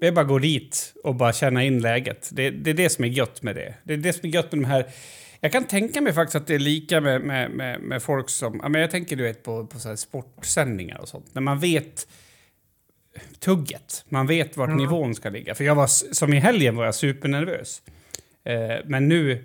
[0.00, 2.30] Det är bara att gå dit och bara känna in läget.
[2.32, 3.74] Det, det är det som är gött med det.
[3.84, 4.86] Det är det som är gött med de här...
[5.40, 8.60] Jag kan tänka mig faktiskt att det är lika med, med, med, med folk som...
[8.62, 11.26] Ja, men jag tänker du vet på, på så sportsändningar och sånt.
[11.32, 12.08] När man vet
[13.38, 14.04] tugget.
[14.08, 14.78] Man vet vart Mm.
[14.78, 15.54] nivån ska ligga.
[15.54, 17.82] För jag var, som i helgen var jag supernervös.
[17.86, 17.92] Eh,
[18.84, 19.44] men nu,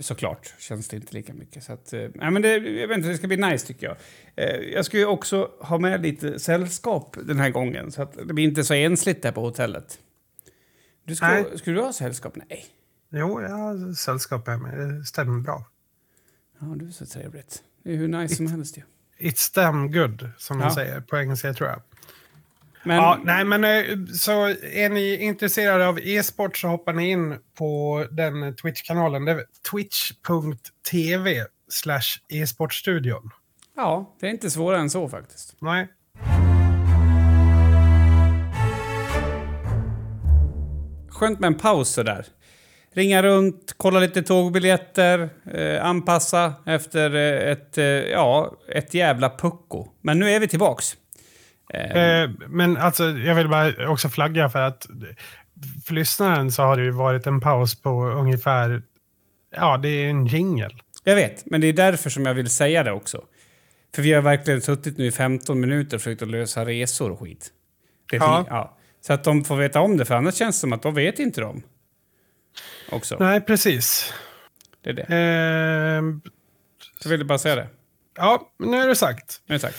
[0.00, 1.64] såklart, känns det inte lika mycket.
[1.64, 3.96] Så att, eh, men det, jag vet inte, det ska bli nice tycker jag.
[4.36, 7.92] Eh, jag ska ju också ha med lite sällskap den här gången.
[7.92, 9.98] Så att det blir inte så ensligt där på hotellet.
[11.04, 11.44] Du ska, Nej.
[11.54, 12.36] ska du ha sällskap?
[12.36, 12.64] Nej.
[13.10, 14.76] Jo, jag har sällskap med mig.
[14.76, 15.64] Det stämmer bra.
[16.60, 17.62] Ja, du är så trevligt.
[17.82, 18.82] Det är hur nice som helst ju.
[19.18, 20.64] It's damn good, som Ja.
[20.66, 21.80] man säger på engelska tror jag.
[22.84, 27.36] Men, Ja, nej, men eh, så är ni intresserade av e-sport så hoppar ni in
[27.58, 29.40] på den Twitch-kanalen.
[29.70, 33.30] Twitch.tv slash e-sportstudion.
[33.76, 35.56] ja, det är inte svårare än så faktiskt.
[35.58, 35.88] Nej.
[41.10, 42.26] Skönt med en paus sådär.
[42.92, 49.88] Ringa runt, kolla lite tågbiljetter, eh, anpassa efter eh, ett, eh, ja, ett jävla pucko.
[50.00, 50.96] Men nu är vi tillbaks.
[51.70, 54.86] Eh, Eh, men alltså, jag vill bara också flagga för att
[55.86, 58.82] för lyssnaren så har det ju varit en paus på ungefär,
[59.56, 60.82] ja, det är en jingel.
[61.04, 63.24] jag vet, men det är därför som jag vill säga det också.
[63.94, 67.20] För vi har verkligen suttit nu i 15 minuter och försökt att lösa resor och
[67.20, 67.50] skit.
[68.12, 68.46] Ja.
[68.48, 68.76] ja.
[69.00, 71.18] Så att de får veta om det, för annars känns det som att de vet
[71.18, 71.62] inte de.
[72.90, 73.16] Också.
[73.20, 74.12] Nej, precis.
[74.82, 75.02] Det är det.
[75.02, 76.02] Eh,
[77.00, 77.68] Så vill jag bara säga det.
[78.16, 79.40] ja, nu är det sagt.
[79.46, 79.78] Nu är det sagt.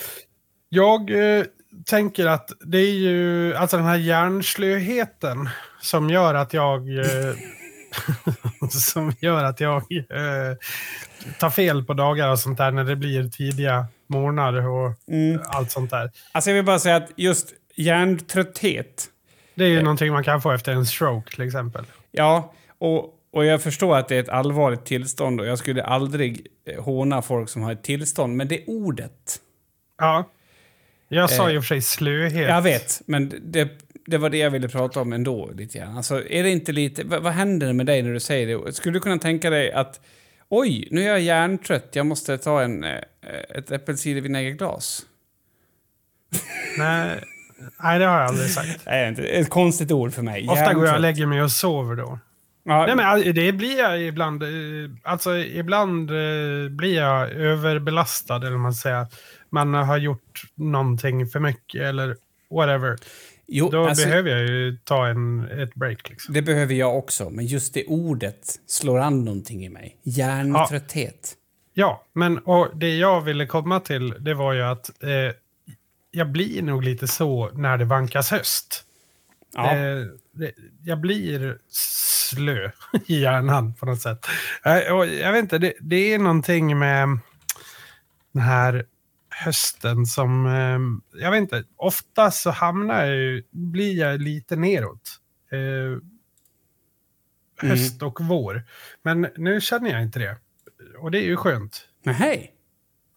[0.69, 1.45] Jag eh,
[1.85, 5.49] tänker att det är ju alltså den här hjärnslöheten
[5.81, 7.35] som gör att jag eh,
[8.69, 10.57] som gör att jag eh,
[11.39, 15.41] tar fel på dagar och sånt där när det blir tidiga morgnar och Mm.
[15.45, 16.11] allt sånt där.
[16.31, 19.05] Alltså jag vill bara säga att just hjärntrötthet
[19.55, 21.85] Det är ju någonting man kan få efter en stroke till exempel.
[22.11, 26.47] Ja, och, och jag förstår att det är ett allvarligt tillstånd och jag skulle aldrig
[26.67, 29.39] eh, håna folk som har ett tillstånd, men det ordet.
[29.97, 30.29] Ja.
[31.07, 32.49] Jag sa Eh, och för sig slöhet.
[32.49, 33.69] Jag vet, men det,
[34.05, 35.97] det var det jag ville prata om ändå lite grann.
[35.97, 37.03] Alltså, är det inte lite...
[37.03, 38.73] Vad, vad händer med dig när du säger det?
[38.73, 39.99] Skulle du kunna tänka dig att
[40.49, 42.99] oj, nu är jag hjärntrött, jag måste ta en, eh,
[43.49, 45.05] ett äppelcidervinägerglas?
[46.77, 47.19] Nej,
[47.83, 48.81] nej, det har jag aldrig sagt.
[48.85, 49.23] Nej, inte.
[49.23, 50.47] Ett konstigt ord för mig.
[50.49, 52.19] Ofta går jag och lägger mig och sover då.
[52.67, 54.43] Ja, Nej, men all- det blir jag ibland.
[54.43, 54.49] eh,
[55.03, 56.07] Alltså ibland
[56.71, 59.05] blir jag överbelastad, eller man säger.
[59.55, 62.17] Man har gjort någonting för mycket eller
[62.49, 62.97] whatever.
[63.47, 66.09] jo, Då alltså, behöver jag ju ta en, ett break.
[66.09, 66.33] Liksom.
[66.33, 69.97] Det behöver jag också, men just det ordet slår an någonting i mig.
[70.03, 71.33] Hjärntrötthet.
[71.73, 75.09] Ja, men och det jag ville komma till, det var ju att eh,
[76.11, 78.83] jag blir nog lite så när det vankas höst.
[79.53, 79.75] Ja.
[79.75, 80.51] Eh, det,
[80.83, 82.71] jag blir slö
[83.05, 84.25] i hjärnan på något sätt.
[84.63, 87.19] Eh, och jag vet inte, det, det är någonting med
[88.31, 88.85] den här
[89.43, 90.45] hösten som...
[90.45, 95.19] Eh, jag vet inte, ofta så hamnar jag blir jag lite neråt.
[95.51, 95.99] Eh,
[97.69, 98.63] höst och vår.
[99.03, 100.37] Men nu känner jag inte det.
[100.99, 101.81] Och det är ju skönt.
[102.03, 102.51] Men hej,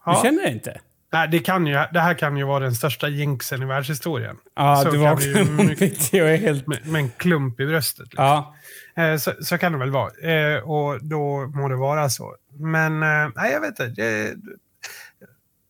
[0.07, 0.13] Ja.
[0.23, 0.81] du känner det inte?
[1.13, 4.37] Nej, det, kan ju, det här kan ju vara den största jinxen i världshistorien.
[4.57, 6.13] Ja, Så du mycket- mycket...
[6.13, 6.67] Jag är helt...
[6.67, 8.07] Med, med en klump i bröstet.
[8.07, 8.25] Liksom.
[8.25, 8.55] Ja.
[9.03, 10.11] Eh, så, så kan det väl vara.
[10.33, 12.37] Eh, och då må det vara så.
[12.59, 13.87] Men eh, nej, jag vet inte.
[13.87, 14.35] Det,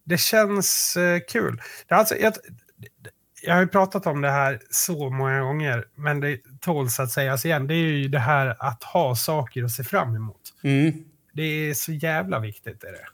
[0.08, 1.60] det känns eh, kul.
[1.88, 2.32] Det alltså, jag,
[3.42, 7.44] jag har ju pratat om det här så många gånger, men det tåls att sägas
[7.44, 7.66] igen.
[7.66, 10.40] Det är ju det här att ha saker att se fram emot.
[10.62, 11.04] Mm.
[11.32, 12.84] Det är så jävla viktigt.
[12.84, 13.06] Är det.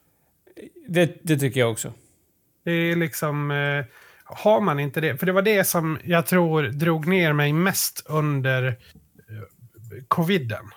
[0.89, 1.93] Det, det tycker jag också.
[2.65, 3.51] Det är liksom...
[3.51, 3.85] Eh,
[4.25, 5.17] har man inte det?
[5.17, 8.75] För det var det som jag tror drog ner mig mest under eh,
[10.09, 10.71] coviden.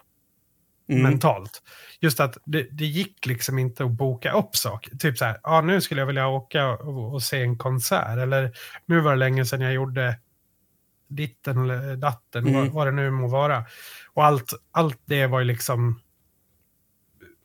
[0.90, 1.04] Mm.
[1.04, 1.62] Mentalt.
[2.00, 4.96] Just att det, det gick liksom inte att boka upp saker.
[4.98, 8.18] Typ så här, ja nu skulle jag vilja åka och, och se en konsert.
[8.18, 8.52] Eller
[8.86, 10.20] nu var det länge sedan jag gjorde
[11.10, 12.54] ditten eller datten, Mm.
[12.62, 13.66] vad, vad det nu må vara.
[14.14, 16.02] Och allt, allt det var ju liksom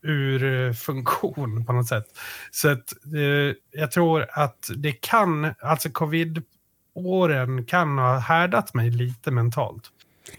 [0.02, 2.04] ur eh, funktion på något sätt.
[2.50, 9.30] Så att, eh, jag tror att det kan, alltså covid-åren kan ha härdat mig lite
[9.30, 9.90] mentalt.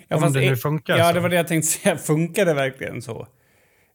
[0.08, 1.14] Ja, om det nu funkar Ja, så.
[1.14, 1.98] det var det jag tänkte säga.
[2.08, 3.28] Funkar det verkligen så?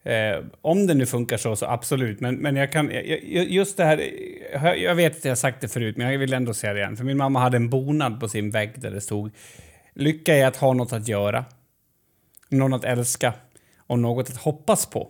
[0.02, 2.20] Eh, om det nu funkar så, så absolut.
[2.20, 2.90] Men, men jag kan...
[2.90, 4.10] Jag, just det här...
[4.52, 6.78] Jag, jag vet att jag har sagt det förut, men jag vill ändå säga det
[6.78, 6.96] igen.
[6.96, 9.30] För min mamma hade en bonad på sin vägg där det stod
[9.94, 11.44] Lycka är att ha något att göra,
[12.48, 13.34] någon att älska
[13.86, 15.08] och något att hoppas på.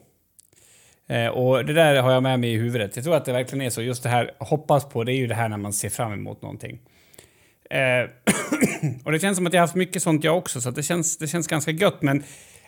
[1.06, 2.96] Eh, och det där har jag med mig i huvudet.
[2.96, 3.82] Jag tror att det verkligen är så.
[3.82, 6.42] Just det här hoppas på, det är ju det här när man ser fram emot
[6.42, 6.80] någonting.
[7.70, 8.10] Eh,
[9.04, 11.18] och det känns som att jag har haft mycket sånt jag också, så det, känns,
[11.18, 12.02] det känns ganska gött.
[12.02, 12.22] Men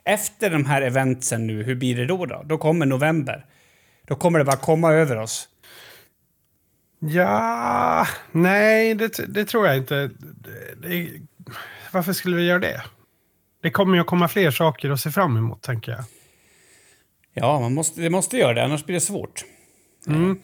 [0.04, 2.26] efter de här eventsen nu, hur blir det då?
[2.26, 3.46] Då, då kommer november.
[4.06, 5.48] Då kommer det bara komma över oss.
[6.98, 10.10] Ja, nej, det, det tror jag inte.
[10.18, 11.08] Det, det,
[11.92, 12.82] varför skulle vi göra det?
[13.62, 16.04] Det kommer ju att komma fler saker att se fram emot, tänker jag.
[17.34, 19.44] Ja, man måste, det måste göra det, annars blir det svårt.
[20.06, 20.40] Mm.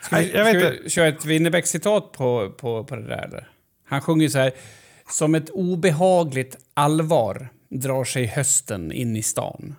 [0.00, 3.24] Ska vi, jag vet ska vi köra ett Winnerbäck-citat på, på, på det där?
[3.24, 3.48] Eller?
[3.88, 4.52] Han sjunger så här.
[5.10, 9.74] Som ett obehagligt allvar drar sig hösten in i stan.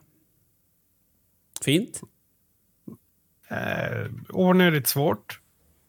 [1.61, 2.01] Fint.
[3.49, 5.39] Eh, onödigt svårt.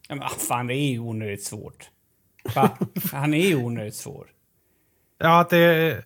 [0.09, 1.90] Ja, men, ah, fan, det är ju onödigt svårt.
[2.54, 2.78] Va?
[3.12, 4.26] Han är ju onödigt svår.
[5.18, 6.04] Ja, att det är,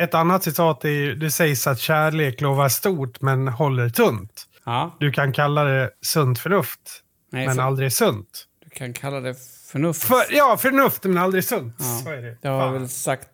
[0.00, 4.46] ett annat citat är ju, det sägs att kärlek lovar stort men håller tunt.
[4.64, 8.44] Ja, Du kan kalla det sunt förnuft, nej, men för, aldrig sunt.
[8.64, 9.34] du kan kalla det
[9.76, 10.02] förnuft.
[10.02, 11.74] För, ja, förnuft men aldrig sunt.
[11.78, 12.36] Ja, Så är det.
[12.42, 12.72] Det har Fan.
[12.72, 13.28] väl sagt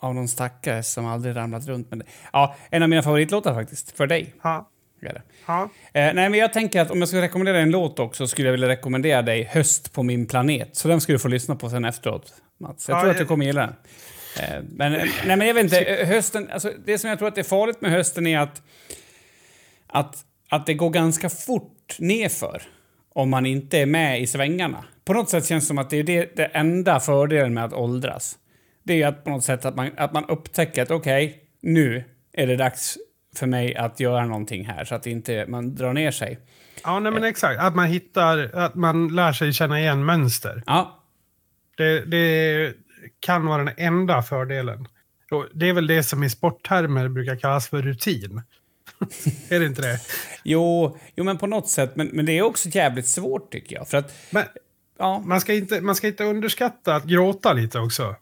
[0.00, 2.04] av någon stackare som aldrig ramlat runt med det.
[2.32, 3.96] Ja, en av mina favoritlåtar faktiskt.
[3.96, 4.34] För dig.
[4.42, 5.62] Är ja.
[5.92, 8.52] Eh, nej, men jag tänker att om jag ska rekommendera en låt också skulle jag
[8.52, 10.76] vilja rekommendera dig Höst på min planet.
[10.76, 12.88] Så den ska du få lyssna på sen efteråt, Mats.
[12.88, 13.74] Jag Ja, tror att du kommer gilla den.
[14.44, 16.04] Eh, men, nej, men jag vet inte.
[16.06, 18.62] Hösten, alltså, det som jag tror att är farligt med hösten är att,
[19.86, 20.16] att,
[20.48, 22.62] att det går ganska fort nerför
[23.16, 24.84] om man inte är med i svängarna.
[25.04, 27.72] På något sätt känns det som att det är det, det enda fördelen med att
[27.72, 28.38] åldras.
[28.82, 32.46] Det är att på något sätt att man, att man upptäcker att okej, nu är
[32.46, 32.98] det dags
[33.36, 36.38] för mig att göra någonting här så att inte man drar ner sig.
[36.84, 37.60] ja nej, men exakt.
[37.60, 40.62] Att man hittar, att man lär sig känna igen mönster.
[40.66, 41.02] Ja,
[41.76, 42.72] Det, det
[43.20, 44.88] kan vara den enda fördelen.
[45.30, 48.42] Och det är väl det som i sporttermer brukar kallas för rutin.
[49.48, 50.00] är det inte det?
[50.44, 51.96] jo, jo men på något sätt.
[51.96, 53.88] Men, men det är också jävligt svårt tycker jag.
[53.88, 54.44] För att, Men
[54.98, 58.16] ja, man ska, inte, man ska inte underskatta att gråta lite också.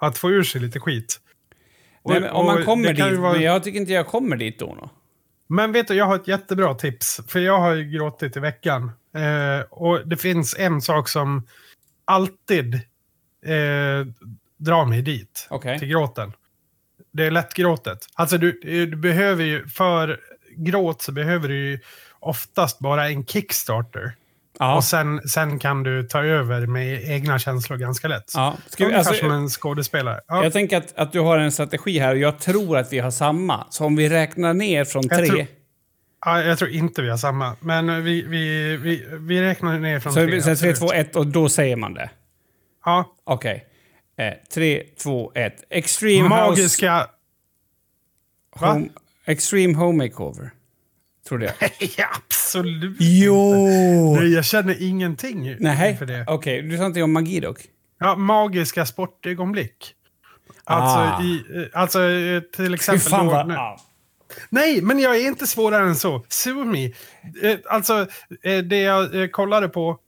[0.00, 1.20] Att få ur sig lite skit.
[2.02, 4.58] Och- nej, men om man kommer dit, vara- men jag tycker inte jag kommer dit
[4.58, 4.90] då.
[5.46, 7.20] Men vet du, jag har ett jättebra tips.
[7.28, 8.90] För jag har ju gråtit i veckan.
[9.16, 11.46] Eh, och det finns en sak som
[12.04, 12.74] alltid
[13.44, 14.06] eh,
[14.56, 15.46] drar mig dit.
[15.50, 15.78] Okej.
[15.78, 16.32] Till gråten.
[17.12, 17.98] Det är lättgråtet.
[18.14, 20.20] Alltså du, du behöver ju, för
[20.56, 21.78] gråt så behöver du ju
[22.20, 24.12] oftast bara en kickstarter.
[24.58, 24.76] Ja.
[24.76, 28.32] Och sen, sen kan du ta över med egna känslor ganska lätt.
[28.34, 28.56] ja.
[28.66, 30.20] Ska vi, alltså, som en skådespelare.
[30.28, 30.42] Ja.
[30.44, 33.10] Jag tänker att, att du har en strategi här och jag tror att vi har
[33.10, 33.66] samma.
[33.70, 35.26] Så om vi räknar ner från Jag tre.
[35.26, 35.46] tror-
[36.26, 37.56] Ja, jag tror inte vi har samma.
[37.60, 40.42] Men vi, vi, vi, vi räknar ner från Så tre.
[40.42, 42.10] säger tre, två, ett och då säger man det.
[42.84, 43.64] Ja, Okej.
[44.18, 45.64] Eh, tre, två, ett.
[45.70, 46.28] Extreme House...
[46.48, 47.06] magiska...
[48.60, 48.72] Va?
[48.72, 48.88] Home,
[49.26, 50.50] extreme Home Makeover.
[51.28, 51.54] Tror det.
[51.96, 52.96] ja, absolut.
[53.00, 53.54] Jo!
[54.16, 56.24] Nej, jag känner ingenting Nej, för det.
[56.28, 56.62] okej.
[56.62, 57.58] Du sa inte om magi dock?
[57.98, 59.94] Ja, magiska sportögonblick.
[60.64, 61.22] Alltså, Ah.
[61.22, 63.00] i, eh, alltså eh, till Fy exempel...
[63.00, 63.50] fan då, vad...
[63.50, 63.80] Ja.
[64.50, 66.24] Nej, men jag är inte svårare än så.
[66.28, 66.84] Sue me.
[66.84, 68.06] Eh, alltså,
[68.42, 69.98] eh, det jag kollade på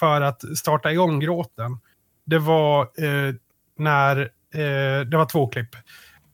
[0.00, 1.78] för att starta igång gråten,
[2.26, 3.34] det var eh,
[3.78, 4.16] när...
[4.54, 5.74] Eh, det var två klipp.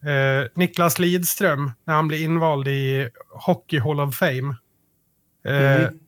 [0.03, 4.55] Eh, Niklas Lidström, när han blev invald i Hockey Hall of Fame.
[5.45, 5.99] Eh, Mhm.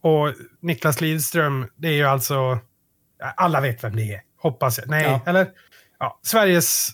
[0.00, 2.58] Och Niklas Lidström, det är ju alltså...
[3.36, 4.88] Alla vet vem det är, hoppas jag.
[4.88, 5.20] Nej, Ja.
[5.26, 5.46] eller?
[5.98, 6.88] Ja, Sveriges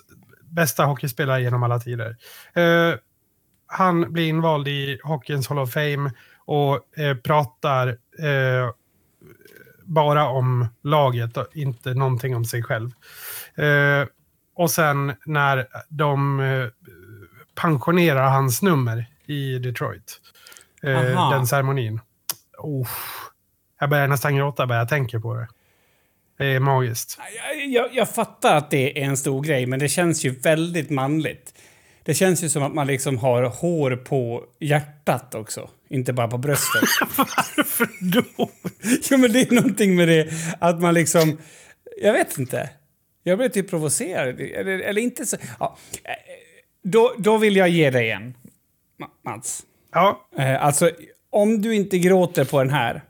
[0.45, 2.17] bästa hockeyspelare genom alla tider.
[2.55, 2.95] Eh,
[3.67, 6.11] han blir invald i Hockeyns Hall of Fame
[6.45, 7.97] och eh, pratar
[9.85, 12.91] bara om laget och inte någonting om sig själv.
[13.55, 14.07] Eh,
[14.55, 16.69] och sen när de eh,
[17.55, 20.21] pensionerar hans nummer i Detroit,
[20.83, 22.01] eh, den ceremonin.
[22.59, 22.89] Oh,
[23.81, 25.49] jag börjar nästan gråta bara jag tänker på det.
[26.39, 27.19] Det är magiskt.
[27.35, 30.91] Jag, jag, jag fattar att det är en stor grej, men det känns ju väldigt
[30.91, 31.52] manligt.
[32.05, 36.39] Det känns ju som att man liksom har hår på hjärtat också, inte bara på
[36.39, 36.83] bröstet.
[37.17, 38.49] Varför då?
[39.11, 40.29] jo, men det är någonting med det
[40.61, 41.39] att man liksom...
[42.03, 42.71] Jag vet inte.
[43.23, 44.41] Jag blir typ provocerad.
[44.41, 45.37] Eller, eller inte så...
[45.61, 45.79] Ja.
[46.83, 48.35] Då, då vill jag ge dig en,
[49.03, 49.63] Ma- Mats.
[49.93, 50.91] Ja, Eh, alltså,
[51.31, 53.03] om du inte gråter på den här...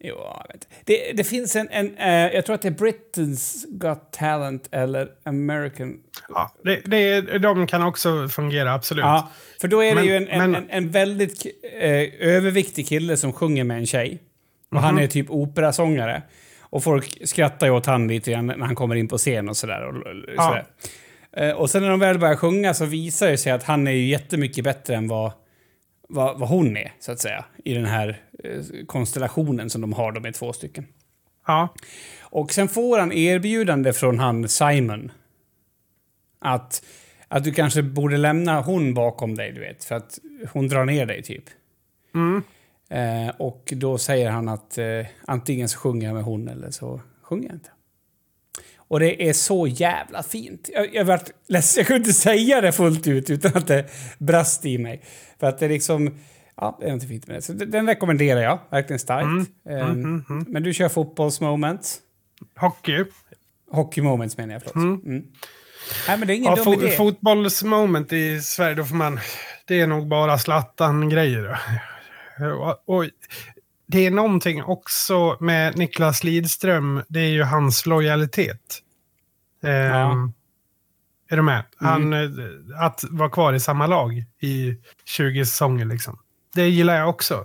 [0.00, 0.68] Jo, jag vet.
[0.84, 1.68] Det, det finns en...
[1.70, 5.96] en eh, jag tror att det är Britain's Got Talent eller American...
[6.28, 9.02] ja det, det, de kan också fungera, absolut.
[9.04, 9.30] Ja,
[9.60, 11.46] för då är det Men- ju en, en, men- en, väldigt
[11.80, 11.90] eh,
[12.28, 14.22] överviktig kille som sjunger med en tjej.
[14.70, 16.22] Och han är typ operasångare.
[16.60, 19.56] Och folk skrattar ju åt han lite grann när han kommer in på scen och
[19.56, 19.88] sådär.
[19.88, 20.42] Och, och, Ja.
[20.48, 20.64] sådär.
[21.48, 23.92] Eh, och sen när de väl börjar sjunga så visar det sig att han är
[23.92, 25.32] ju jättemycket bättre än vad,
[26.08, 27.44] vad, vad hon är, så att säga.
[27.64, 28.20] I den här
[28.86, 30.86] konstellationen som de har, de är två stycken.
[31.46, 31.74] Ja.
[32.20, 35.12] Och sen får han erbjudande från han Simon.
[36.38, 36.84] Att,
[37.28, 39.84] att du kanske borde lämna hon bakom dig, du vet.
[39.84, 40.18] För att
[40.52, 41.44] hon drar ner dig, typ.
[42.14, 42.42] Mm.
[42.90, 47.00] Eh, och då säger han att eh, antingen så sjunger jag med hon eller så
[47.22, 47.70] sjunger jag inte.
[48.76, 50.70] Och det är så jävla fint.
[50.72, 53.86] Jag, jag vart ledsen, jag kunde inte säga det fullt ut utan att det
[54.18, 55.02] brast i mig.
[55.40, 56.18] För att det är liksom...
[56.60, 57.42] Ja, det är inte fint med det.
[57.42, 59.24] Så den rekommenderar jag, verkligen starkt.
[59.24, 60.44] Mm, Eh, mm, mm.
[60.48, 61.98] Men du kör fotbollsmoments.
[62.56, 63.04] Hockey.
[63.70, 64.76] Hockey moments menar jag, förlåt.
[64.76, 65.00] Mm.
[65.16, 65.24] Mm.
[66.08, 66.88] Nej, men det är ingen Ja, dum idé.
[66.90, 69.20] fotbollsmoment i Sverige, då får man...
[69.66, 71.58] Det är nog bara Zlatan-grejer.
[72.58, 73.04] Och, och
[73.86, 78.78] det är någonting också med Niklas Lidström, det är ju hans lojalitet.
[79.62, 80.32] Ehm, Ja.
[81.30, 81.64] Är du med?
[81.76, 82.30] Han, eh,
[82.80, 86.18] Att vara kvar i samma lag i 20 säsonger liksom.
[86.54, 87.44] Det gillar jag också.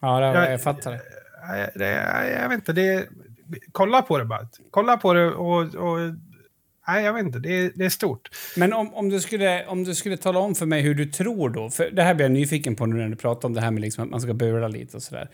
[0.00, 1.00] Ja, det, Jag- jag fattar det.
[1.48, 1.88] Nej, Det,
[2.42, 3.06] jag vet inte, det,
[3.72, 4.48] kolla på det bara.
[4.70, 5.74] Kolla på det och...
[5.74, 5.98] och
[6.88, 7.38] nej, jag vet inte.
[7.38, 8.28] Det, det är stort.
[8.56, 11.50] Men om, om, du skulle, om du skulle tala om för mig hur du tror
[11.50, 13.70] då, för det här blir jag nyfiken på nu när du pratar om det här
[13.70, 15.28] med liksom att man ska böla lite och sådär.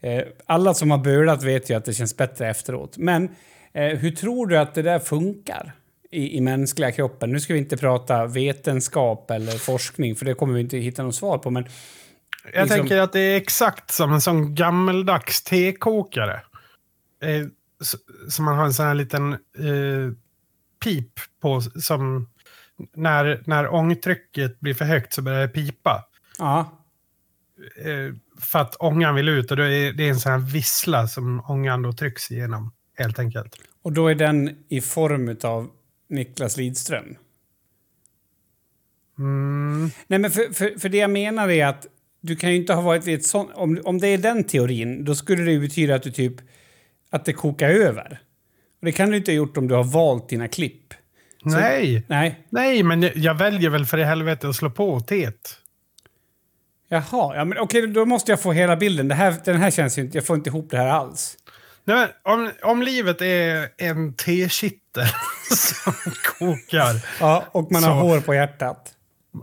[0.00, 2.98] Eh, alla som har bölat vet ju att det känns bättre efteråt.
[2.98, 3.28] Men
[3.72, 5.72] eh, hur tror du att det där funkar
[6.10, 7.32] i, i mänskliga kroppen?
[7.32, 11.14] Nu ska vi inte prata vetenskap eller forskning, för det kommer vi inte hitta något
[11.14, 11.50] svar på.
[11.50, 11.64] Men
[12.54, 16.40] Jag Liksom- tänker att det är exakt som en sån gammeldags tekokare.
[17.22, 17.46] Eh,
[18.28, 20.12] som man har en sån här liten eh,
[20.84, 22.30] pip på som
[22.94, 26.04] när, när ångtrycket blir för högt så börjar det pipa.
[26.38, 26.82] ja,
[27.84, 31.08] Eh, för att ångan vill ut och då är det är en sån här vissla
[31.08, 32.72] som ångan då trycks igenom.
[32.98, 33.56] Helt enkelt.
[33.82, 35.70] och då är den i form av
[36.08, 37.16] Niklas Lidström.
[39.18, 39.90] Mm.
[40.06, 41.86] Nej, men för, för, för det jag menar är att
[42.26, 43.50] du kan ju inte ha varit i ett sånt...
[43.54, 46.34] Om, om det är den teorin, då skulle det ju betyda att du typ...
[47.10, 48.20] Att det kokar över.
[48.80, 50.94] Och det kan du inte ha gjort om du har valt dina klipp.
[51.44, 52.46] Nej, Nej.
[52.50, 55.58] nej, men jag, jag väljer väl för i helvete att slå på teet.
[56.88, 59.08] Jaha, ja, men okej, då måste jag få hela bilden.
[59.08, 60.18] Det här, den här känns ju inte...
[60.18, 61.36] Jag får inte ihop det här alls.
[61.84, 65.06] Nej, men om, om livet är en tekittel
[65.56, 65.92] som
[66.38, 68.08] kokar Ja, och man har Så.
[68.08, 68.92] hår på hjärtat.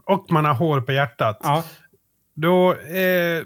[0.06, 1.40] och man har hår på hjärtat.
[1.44, 1.64] Ja.
[2.34, 3.44] Då, eh,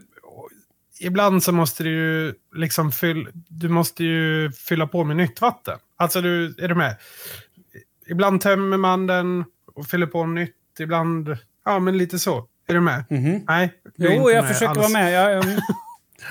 [1.00, 5.80] ibland så måste du ju liksom fyll, du måste ju fylla på med nytt vatten.
[5.98, 6.96] Alltså, du, är du med?
[8.08, 10.54] Ibland tömmer man den och fyller på nytt.
[10.80, 12.48] Ibland, ja men lite så.
[12.68, 13.04] Är du med?
[13.10, 13.44] Mhm.
[13.48, 13.74] Nej.
[13.96, 14.78] du är Jo, jag försöker alls.
[14.78, 15.14] vara med.
[15.14, 15.44] Ja, ja,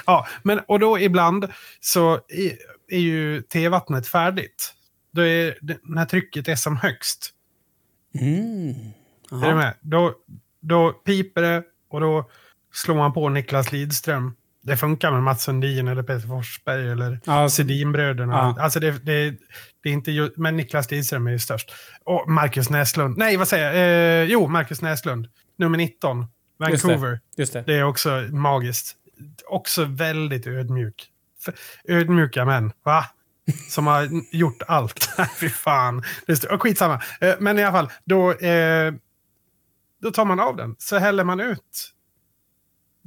[0.07, 1.49] Ja, men och då ibland
[1.81, 2.57] så är,
[2.89, 4.73] är ju tevattnet färdigt.
[5.13, 7.31] Då är det, när trycket är som högst.
[8.21, 8.69] mm.
[9.45, 9.75] Är du med?
[9.81, 10.15] Då,
[10.61, 12.31] då piper det och då
[12.77, 14.35] slår man på Niklas Lidström.
[14.63, 18.33] Det funkar med Mats Sundin eller Peter Forsberg eller Ja, Sedinbröderna.
[18.57, 18.63] Ja.
[18.63, 19.31] Alltså det, det,
[19.83, 21.73] det är inte ju, men Niklas Lidström är ju störst.
[22.05, 23.19] Och Marcus Näslund.
[23.19, 24.23] Nej, vad säger jag?
[24.23, 25.29] Eh, jo, Marcus Näslund.
[25.59, 26.19] Nummer 19.
[26.19, 26.29] Just
[26.83, 26.89] det.
[26.89, 27.21] Vancouver.
[27.37, 27.63] Just det.
[27.67, 28.97] Det är också magiskt.
[29.47, 31.07] Också väldigt ödmjuk.
[31.89, 33.05] Ödmjuka män, va?
[33.69, 35.09] Som har gjort allt.
[35.41, 36.03] Fy fan.
[36.51, 37.03] Och skitsamma.
[37.21, 38.95] Eh, Men i alla fall, då, eh,
[40.03, 40.75] då tar man av den.
[40.79, 41.93] Så häller man ut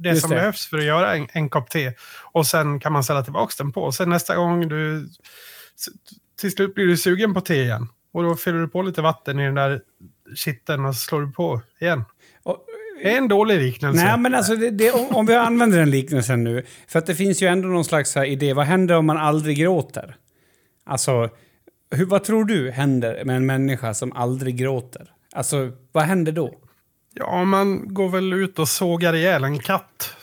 [0.02, 0.36] det Just som det.
[0.36, 1.92] behövs för att göra en, en kopp te.
[2.32, 3.92] Och sen kan man ställa tillbaka den på.
[3.92, 5.08] Sen nästa gång du...
[6.40, 7.88] Till slut blir du sugen på te igen.
[8.12, 9.80] Och då fyller du på lite vatten i den där
[10.34, 12.04] kitteln och så slår du på igen.
[12.42, 12.64] Och,
[13.02, 14.04] Det är en dålig liknelse.
[14.04, 16.64] Nej, men alltså det, det, om, vi använder den liknelsen nu.
[16.88, 18.52] För att det finns ju ändå någon slags idé.
[18.52, 20.16] Vad händer om man aldrig gråter?
[20.86, 21.28] Alltså,
[21.90, 25.10] hur, vad tror du händer med en människa som aldrig gråter?
[25.32, 26.54] Alltså, vad händer då?
[27.14, 30.16] Ja, man går väl ut och sågar ihjäl en katt.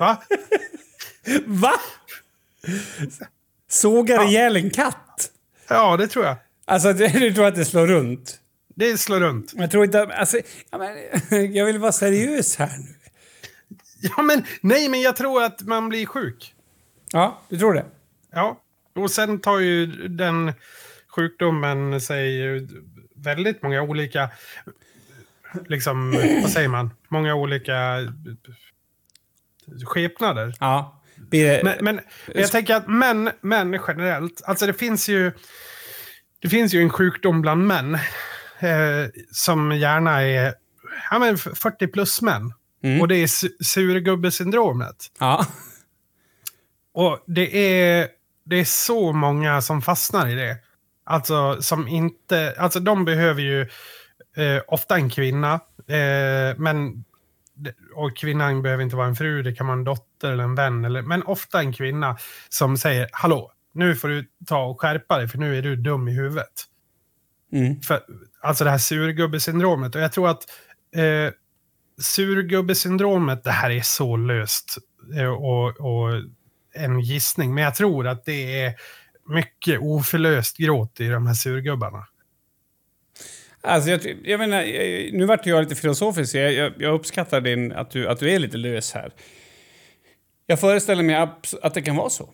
[0.00, 0.22] Va?
[1.46, 1.72] Va?
[3.68, 5.30] Sågar ihjäl en katt?
[5.68, 6.36] Ja, det tror jag.
[6.64, 8.38] Alltså, du tror att det slår runt?
[8.74, 9.52] Det slår runt.
[9.56, 10.02] Jag tror inte...
[10.02, 10.38] Alltså,
[10.70, 10.96] ja, men,
[11.54, 12.94] jag vill vara seriös här nu.
[14.00, 16.54] Ja, men nej, men jag tror att man blir sjuk.
[17.12, 17.84] Ja, du tror det?
[18.32, 18.60] Ja,
[18.94, 20.52] och sen tar ju den
[21.16, 22.40] sjukdomen sig
[23.16, 24.30] väldigt många olika,
[25.66, 26.10] liksom,
[26.42, 27.98] vad säger man, många olika
[29.86, 30.54] skepnader.
[30.60, 31.02] Ja.
[31.30, 32.00] Det, Men, men
[32.34, 35.32] jag tänker att män, män generellt, alltså det finns ju,
[36.38, 37.94] det finns ju en sjukdom bland män
[38.58, 40.54] eh, som gärna är
[41.10, 42.52] ja, men 40 plus män.
[42.84, 43.00] Mm.
[43.00, 44.96] Och det är su- surgubbesyndromet.
[45.18, 45.46] ja.
[46.94, 48.08] Och det är,
[48.44, 50.56] det är så många som fastnar i det.
[51.04, 53.60] Alltså som inte, alltså de behöver ju
[54.36, 55.60] eh, ofta en kvinna.
[55.88, 57.04] Eh, men
[57.94, 60.84] och kvinnan behöver inte vara en fru, det kan vara en dotter eller en vän,
[60.84, 62.16] eller, men ofta en kvinna
[62.48, 66.08] som säger hallå, nu får du ta och skärpa dig för nu är du dum
[66.08, 66.52] i huvudet.
[67.52, 67.80] Mm.
[67.80, 68.00] För,
[68.42, 69.94] alltså det här surgubbesyndromet.
[69.94, 70.42] Och jag tror att
[70.94, 71.32] eh,
[72.00, 74.78] surgubbesyndromet, det här är så löst
[75.16, 76.22] eh, och, och
[76.74, 78.74] en gissning, men jag tror att det är
[79.28, 82.06] mycket oförlöst gråt i de här surgubbarna.
[83.60, 84.62] Alltså jag, jag menar,
[85.12, 86.34] nu vart jag lite filosofisk.
[86.34, 89.12] Jag, jag, jag uppskattar din, att, du, att du är lite lös här.
[90.46, 91.14] Jag föreställer mig
[91.62, 92.28] att det kan vara så.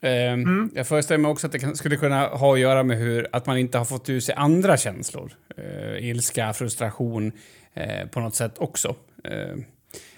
[0.00, 0.70] Ehm, mm.
[0.74, 3.46] Jag föreställer mig också att det kan, skulle kunna ha att göra med hur, att
[3.46, 5.32] man inte har fått ut sig andra känslor.
[5.58, 7.32] Uh, ilska, frustration
[7.76, 8.88] uh, på något sätt också.
[9.30, 9.62] Uh,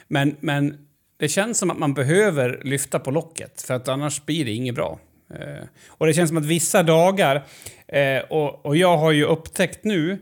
[0.08, 4.44] men, men det känns som att man behöver lyfta på locket, för att annars blir
[4.44, 4.98] det inget bra.
[5.32, 7.44] Eh, och det känns som att vissa dagar,
[7.88, 10.18] eh, och, och jag har ju upptäckt nu,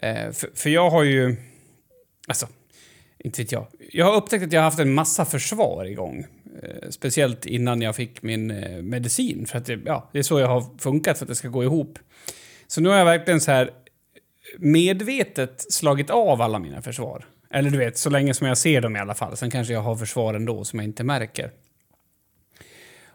[0.00, 1.36] eh, för, för jag har ju...
[2.28, 2.48] Alltså,
[3.18, 3.66] inte vet jag.
[3.92, 6.26] Jag har upptäckt att jag har haft en massa försvar igång.
[6.62, 9.46] Eh, speciellt innan jag fick min eh, medicin.
[9.46, 11.64] För att det, ja, det är så jag har funkat för att det ska gå
[11.64, 11.98] ihop.
[12.66, 13.70] Så nu har jag verkligen så här
[14.58, 17.24] medvetet slagit av alla mina försvar.
[17.50, 19.36] Eller du vet, så länge som jag ser dem i alla fall.
[19.36, 21.50] Sen kanske jag har försvar ändå som jag inte märker.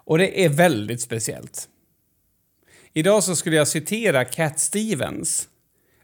[0.08, 1.68] Och det är väldigt speciellt.
[2.93, 5.47] Idag så skulle jag citera Cat Stevens.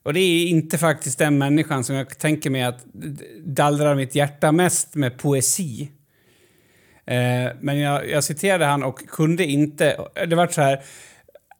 [0.03, 2.85] Och det är inte faktiskt den människan som jag tänker mig att
[3.39, 5.91] dallrar mitt hjärta mest med poesi.
[7.05, 10.07] Eh, men jag, jag citerade han och kunde inte...
[10.27, 10.83] Det var så här...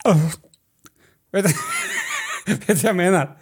[0.07, 0.33] Uh,
[1.31, 1.45] vet,
[2.45, 3.37] du vad jag menar?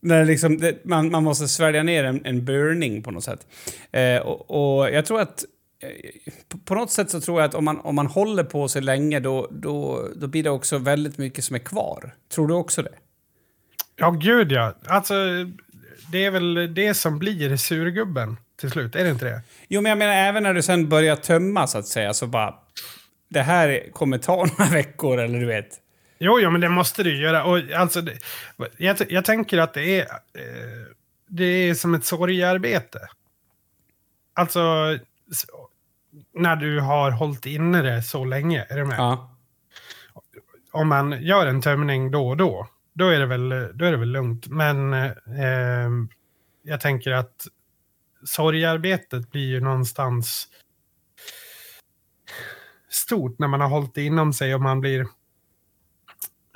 [0.00, 3.46] När liksom, det, man, man måste svälja ner en, en burning på något sätt.
[3.92, 5.44] Eh, och, och, jag tror att...
[6.64, 9.20] På, något sätt så tror jag att om man, om man håller på sig länge
[9.20, 12.14] då, då, då blir det också väldigt mycket som är kvar.
[12.34, 12.94] Tror du också det?
[13.96, 14.74] Ja, gud ja.
[14.86, 15.14] Alltså,
[16.12, 19.42] det är väl det som blir surgubben till slut, är det inte det?
[19.68, 22.54] Jo, men jag menar även när du sen börjar tömma så att säga, så bara...
[23.28, 25.68] Det här kommer ta några veckor, eller du vet.
[26.18, 27.44] Jo, jo, men det måste du göra.
[27.44, 28.18] Och, alltså, det,
[28.76, 30.86] jag, jag tänker att det är, eh,
[31.28, 32.98] det är som ett sorgarbete.
[34.34, 34.60] Alltså,
[36.34, 38.98] när du har hållit inne det så länge, är du med?
[38.98, 39.36] Ja.
[40.72, 43.96] Om man gör en tömning då och då, då är det väl, då är det
[43.96, 44.46] väl lugnt.
[44.46, 45.90] Men eh,
[46.62, 47.46] jag tänker att
[48.24, 50.48] sorgarbetet blir ju någonstans
[52.88, 55.06] stort när man har hållit det inom sig och man blir...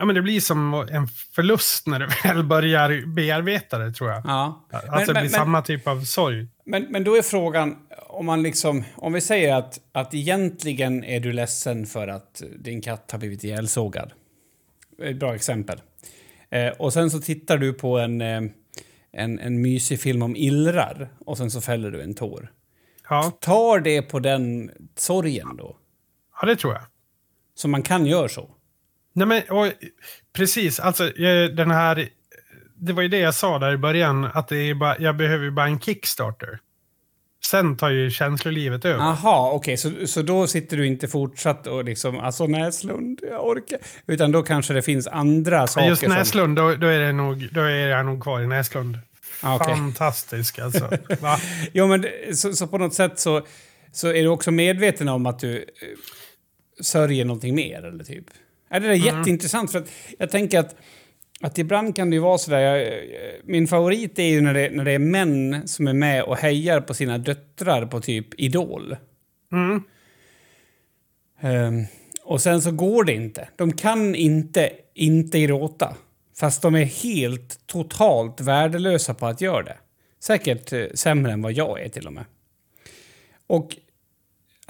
[0.01, 4.23] Ja, men det blir som en förlust när du väl börjar bearbeta det, tror jag.
[4.25, 4.69] Ja.
[4.73, 6.47] Alltså men, det blir men, samma typ av sorg.
[6.65, 7.77] Men, men då är frågan,
[8.09, 8.85] om man liksom...
[8.97, 13.45] Om vi säger att, att egentligen är du ledsen för att din katt har blivit
[13.45, 14.13] ihjälsågad.
[15.03, 15.81] Ett bra exempel.
[16.51, 18.21] Eh, och sen så tittar du på en...
[18.21, 18.41] Eh,
[19.13, 22.53] en, en mysig film om illrar och sen så fäller du en tår.
[23.09, 23.33] Ja.
[23.41, 25.77] Tar det på den sorgen då?
[26.41, 26.83] Ja, det tror jag.
[27.55, 28.51] Så man kan göra så?
[29.13, 29.73] Nej, men och,
[30.33, 30.81] precis.
[30.81, 31.11] Alltså,
[31.57, 32.09] den här...
[32.83, 35.51] Det var ju det jag sa där i början, att det är bara, jag behöver
[35.51, 36.59] bara en kickstarter.
[37.45, 39.01] Sen tar ju känslolivet över.
[39.01, 39.75] Aha, okej.
[39.75, 39.77] Okay.
[39.77, 43.79] Så, så då sitter du inte fortsatt och liksom, alltså Näslund, jag orkar.
[44.07, 46.67] Utan då kanske det finns andra saker Just Näslund, som...
[46.67, 48.99] då, då, är det nog, då är jag nog kvar i Näslund.
[49.43, 49.75] Ah, okay.
[49.75, 50.91] Fantastisk alltså.
[51.73, 53.47] jo, men så, så, på något sätt så,
[53.93, 55.65] så är du också medveten om att du uh,
[56.81, 58.25] sörjer någonting mer, eller typ?
[58.71, 59.07] Är det där mm.
[59.07, 59.73] jätteintressant?
[59.73, 60.77] För att jag tänker att
[61.43, 63.03] att ibland kan det ju vara sådär, jag,
[63.45, 66.81] min favorit är ju när det, när det är män som är med och hejar
[66.81, 68.97] på sina döttrar på typ Idol.
[69.53, 69.83] Mm.
[71.43, 71.87] Um,
[72.25, 73.49] och sen så går det inte.
[73.57, 75.97] De kan inte inte gråta.
[76.41, 79.77] Fast de är helt totalt värdelösa på att göra det.
[80.21, 82.25] Säkert eh, sämre än vad jag är till och med.
[83.47, 83.77] Och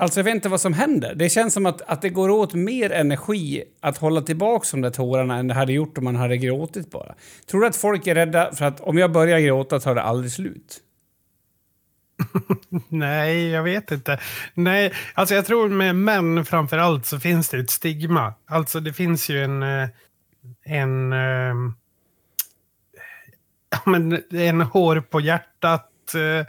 [0.01, 1.15] Alltså jag vet inte vad som händer.
[1.15, 4.91] Det känns som att, att det går åt mer energi att hålla tillbaka de där
[4.91, 7.15] tårarna än det hade gjort om man hade gråtit bara.
[7.47, 10.33] Tror du att folk är rädda för att om jag börjar gråta tar det aldrig
[10.33, 10.79] slut?
[12.89, 14.19] Nej, jag vet inte.
[14.55, 18.35] Nej, alltså jag tror med män framför allt så finns det ett stigma.
[18.47, 19.63] Alltså det finns ju en...
[19.63, 19.89] Eh,
[20.65, 21.13] en...
[21.13, 21.75] Ehm,
[23.87, 26.47] en, en hår på hjärtat eh,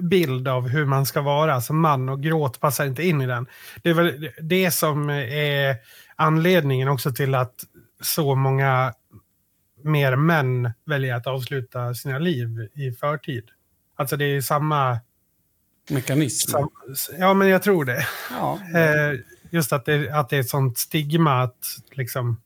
[0.00, 3.46] bild av hur man ska vara som man och gråt passar inte in i den.
[3.82, 5.76] Det är väl det som är
[6.16, 7.54] anledningen också till att
[8.02, 8.94] så många
[9.82, 13.44] mer män väljer att avsluta sina liv i förtid.
[13.96, 15.00] Alltså det är samma...
[15.90, 16.50] Mekanism?
[16.50, 16.68] Sam,
[17.18, 18.06] ja, men jag tror det.
[18.30, 18.58] Ja.
[18.74, 19.18] Eh,
[19.50, 21.58] just att det, att det är ett sånt stigma att
[21.92, 22.40] liksom...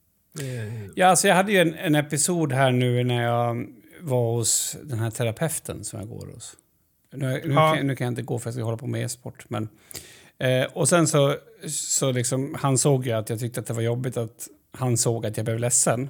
[0.94, 3.66] Ja, alltså jag hade ju en, en episod här nu när jag
[4.00, 6.56] var hos den här terapeuten som jag går hos.
[7.12, 7.74] Nu, nu, Ja.
[7.74, 9.44] kan, nu kan jag inte gå för att jag ska hålla på med e-sport.
[9.48, 9.68] Men,
[10.38, 11.36] eh, och sen så,
[11.68, 15.26] så liksom, han såg ju att jag tyckte att det var jobbigt att han såg
[15.26, 16.08] att jag blev ledsen.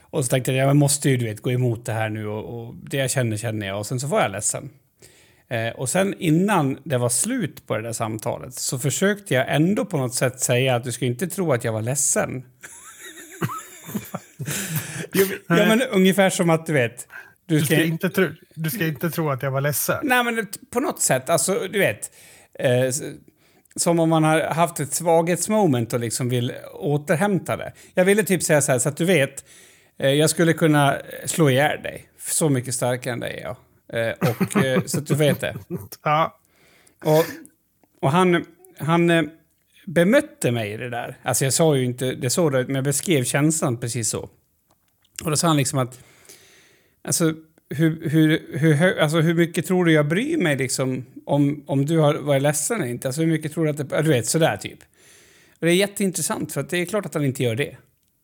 [0.00, 2.66] Och så tänkte jag, jag måste ju du vet, gå emot det här nu och,
[2.66, 3.78] och det jag känner känner jag.
[3.78, 4.70] Och sen så var jag ledsen.
[5.48, 9.84] Eh, och sen innan det var slut på det där samtalet så försökte jag ändå
[9.84, 12.44] på något sätt säga att du ska inte tro att jag var ledsen.
[15.12, 17.08] ja, men ungefär som att du vet.
[17.46, 19.98] Du ska, inte tro, du ska inte tro att jag var ledsen.
[20.02, 22.10] Nej, men på något sätt, alltså du vet.
[22.58, 22.90] Eh,
[23.76, 27.72] som om man har haft ett svaghetsmoment och liksom vill återhämta det.
[27.94, 29.44] Jag ville typ säga så här så att du vet.
[29.98, 32.08] Eh, jag skulle kunna slå ihjäl dig.
[32.18, 33.56] Så mycket starkare än dig är jag.
[33.92, 35.56] Eh, och, eh, så att du vet det.
[36.02, 36.38] Ja.
[37.04, 37.24] Och,
[38.00, 38.44] och han,
[38.78, 39.22] han eh,
[39.86, 41.18] bemötte mig i det där.
[41.22, 44.28] Alltså jag sa ju inte det så, men jag beskrev känslan precis så.
[45.24, 46.00] Och då sa han liksom att...
[47.04, 47.34] Alltså
[47.70, 51.98] hur, hur, hur, alltså, hur mycket tror du jag bryr mig liksom, om, om du
[51.98, 53.08] har varit ledsen eller inte?
[53.08, 54.02] Alltså hur mycket tror du att det...
[54.02, 54.78] Du vet, sådär typ.
[55.60, 57.76] Och det är jätteintressant, för att det är klart att han inte gör det.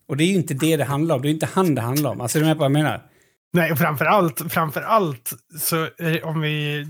[0.09, 1.23] Och det är ju inte det det handlar om.
[1.23, 2.21] Det är inte han det handlar om.
[2.21, 3.03] Alltså, är du med på vad jag menar?
[3.53, 6.87] Nej, och framför allt, framför allt så är, om vi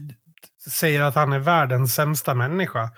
[0.70, 2.91] säger att han är världens sämsta människa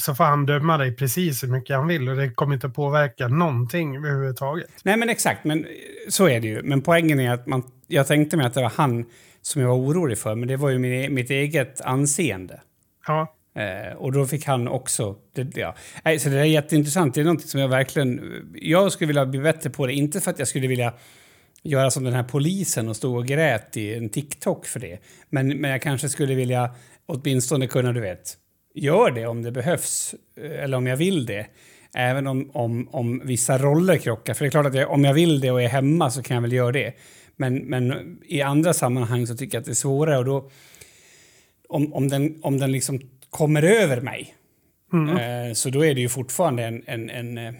[0.00, 3.28] så får han döma dig precis hur mycket han vill och det kommer inte påverka
[3.28, 4.70] någonting överhuvudtaget.
[4.82, 5.44] Nej, men exakt.
[5.44, 5.70] Men eh,
[6.08, 6.62] så är det ju.
[6.62, 9.04] Men poängen är att man, jag tänkte mig att det var han
[9.42, 12.60] som jag var orolig för, men det var ju min, mitt eget anseende.
[13.06, 15.16] Ja, Eh, och då fick han också...
[15.34, 15.74] Det, ja.
[16.04, 17.14] Nej, så det är jätteintressant.
[17.14, 18.20] Det är något som jag verkligen...
[18.54, 19.92] Jag skulle vilja bli bättre på det.
[19.92, 20.94] Inte för att jag skulle vilja
[21.62, 24.98] göra som den här polisen och stå och grät i en TikTok för det.
[25.30, 26.74] Men, men jag kanske skulle vilja
[27.06, 28.34] åtminstone kunna, du vet,
[28.74, 30.14] gör det om det behövs.
[30.40, 31.46] eh, Eller om jag vill det.
[31.94, 34.34] Även om, om, om vissa roller krockar.
[34.34, 36.34] För det är klart att jag, om jag vill det och är hemma så kan
[36.34, 36.94] jag väl göra det.
[37.36, 40.50] Men, men i andra sammanhang så tycker jag att det är svårare och då...
[41.68, 44.36] Om, om, den, om den liksom kommer över mig
[44.92, 47.54] Eh, Så då är det ju fortfarande en, en, en, eh,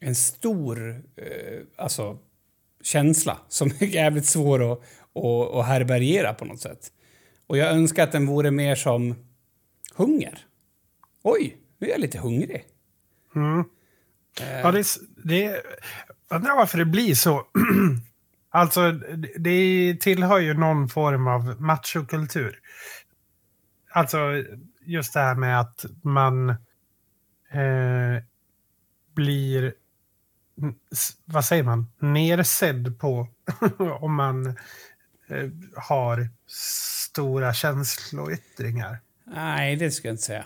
[0.00, 2.18] en stor eh, alltså,
[2.82, 4.78] känsla som är jävligt svår att,
[5.14, 6.92] att, att härbärgera på något sätt.
[7.46, 9.14] Och jag önskar att den vore mer som
[9.94, 10.38] hunger.
[11.22, 12.64] Oj, nu är jag lite hungrig.
[13.34, 13.64] mm.
[14.40, 14.86] Eh, ja det,
[15.24, 15.60] det är,
[16.30, 17.46] undrar varför det blir så.
[18.54, 18.92] alltså,
[19.38, 22.58] det, tillhör ju någon form av machokultur.
[23.90, 24.18] Alltså,
[24.86, 28.22] just det här med att man eh,
[29.14, 29.74] blir,
[31.24, 33.28] vad säger man, nersedd på
[34.00, 34.46] om man
[35.28, 38.98] eh, har stora känsloyttringar.
[39.24, 40.44] Nej, det ska jag inte säga.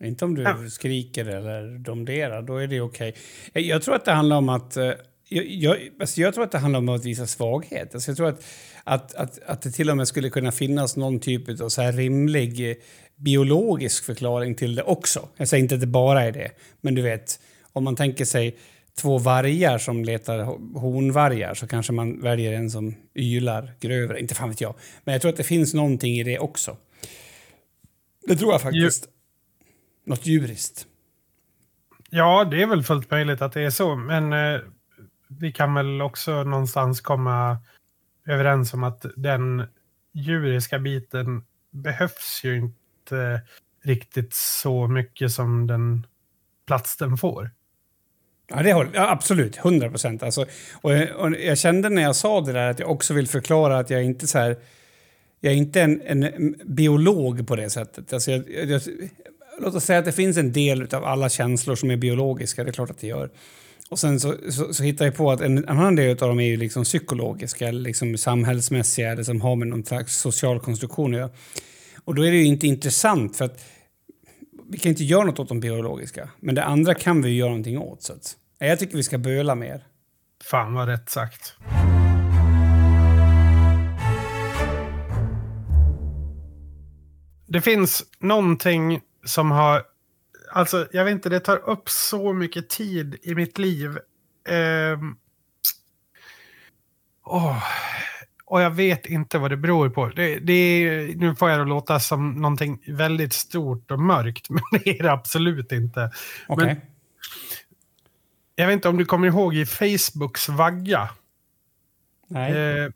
[0.00, 0.68] Inte om du Ja.
[0.70, 3.14] skriker eller domderar, då är det okej.
[3.52, 4.76] Jag, jag tror att det handlar om att...
[5.34, 7.94] Jag, jag, alltså jag tror att det handlar om att visa svaghet.
[7.94, 8.44] Alltså jag tror att,
[8.84, 11.92] att, att, att det till och med skulle kunna finnas någon typ av så här
[11.92, 12.76] rimlig eh,
[13.16, 15.28] biologisk förklaring till det också.
[15.36, 17.40] Jag säger inte att det bara är det, men du vet,
[17.72, 18.56] om man tänker sig
[19.00, 24.20] två vargar som letar ho- honvargar så kanske man väljer en som ylar grövre.
[24.20, 24.74] Inte fan vet jag.
[25.04, 26.76] Men jag tror att det finns någonting i det också.
[28.26, 29.08] Det tror jag faktiskt.
[30.06, 30.86] Något djuriskt.
[32.10, 34.60] Ja, det är väl fullt möjligt att det är så, men eh,
[35.40, 37.58] vi kan väl också någonstans komma
[38.26, 39.66] överens om att den
[40.12, 43.40] djuriska biten behövs ju inte
[43.84, 46.06] riktigt så mycket som den
[46.66, 47.50] plats den får.
[48.48, 49.56] Ja, det håller, ja, absolut.
[49.56, 50.22] 100 procent.
[50.22, 53.78] Alltså, och, och jag kände när jag sa det där att jag också vill förklara
[53.78, 54.56] att jag inte så här...
[55.40, 58.12] Jag är inte en, en biolog på det sättet.
[58.12, 58.82] Alltså jag, jag,
[59.58, 62.64] låt oss säga att det finns en del av alla känslor som är biologiska.
[62.64, 63.30] Det är klart att det gör.
[63.90, 66.40] Och sen så, så, så hittar jag på att en, en annan del av dem
[66.40, 71.20] är ju liksom psykologiska liksom samhällsmässiga eller som har med någon slags social konstruktion att
[71.20, 71.30] göra.
[72.04, 73.64] Och då är det ju inte intressant för att
[74.70, 76.30] vi kan inte göra något åt de biologiska.
[76.40, 78.02] Men det andra kan vi ju göra någonting åt.
[78.02, 79.86] Så att, jag tycker vi ska böla mer.
[80.44, 81.54] Fan vad rätt sagt.
[87.46, 89.82] Det finns någonting som har...
[90.54, 93.98] Alltså, jag vet inte, det tar upp så mycket tid i mitt liv.
[94.48, 95.16] Ehm,
[97.24, 97.62] åh,
[98.44, 100.08] och jag vet inte vad det beror på.
[100.08, 104.62] Det, det är, nu får jag det låta som någonting väldigt stort och mörkt, men
[104.72, 106.10] det är det absolut inte.
[106.48, 106.66] Okej.
[106.66, 106.80] Men-
[108.56, 111.08] Jag vet inte om du kommer ihåg i Facebooks vagga.
[112.28, 112.52] Nej.
[112.52, 112.90] Eh,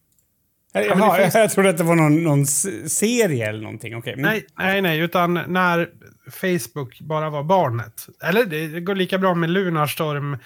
[0.72, 3.96] Jaha, men finns- jag, trodde att det var någon, någon serie eller någonting.
[3.96, 4.12] Okej.
[4.12, 4.22] Mm.
[4.22, 5.90] Nej, nej, nej, utan när
[6.30, 8.06] Facebook bara var barnet.
[8.24, 10.36] Eller det, det går lika bra med Lunarstorm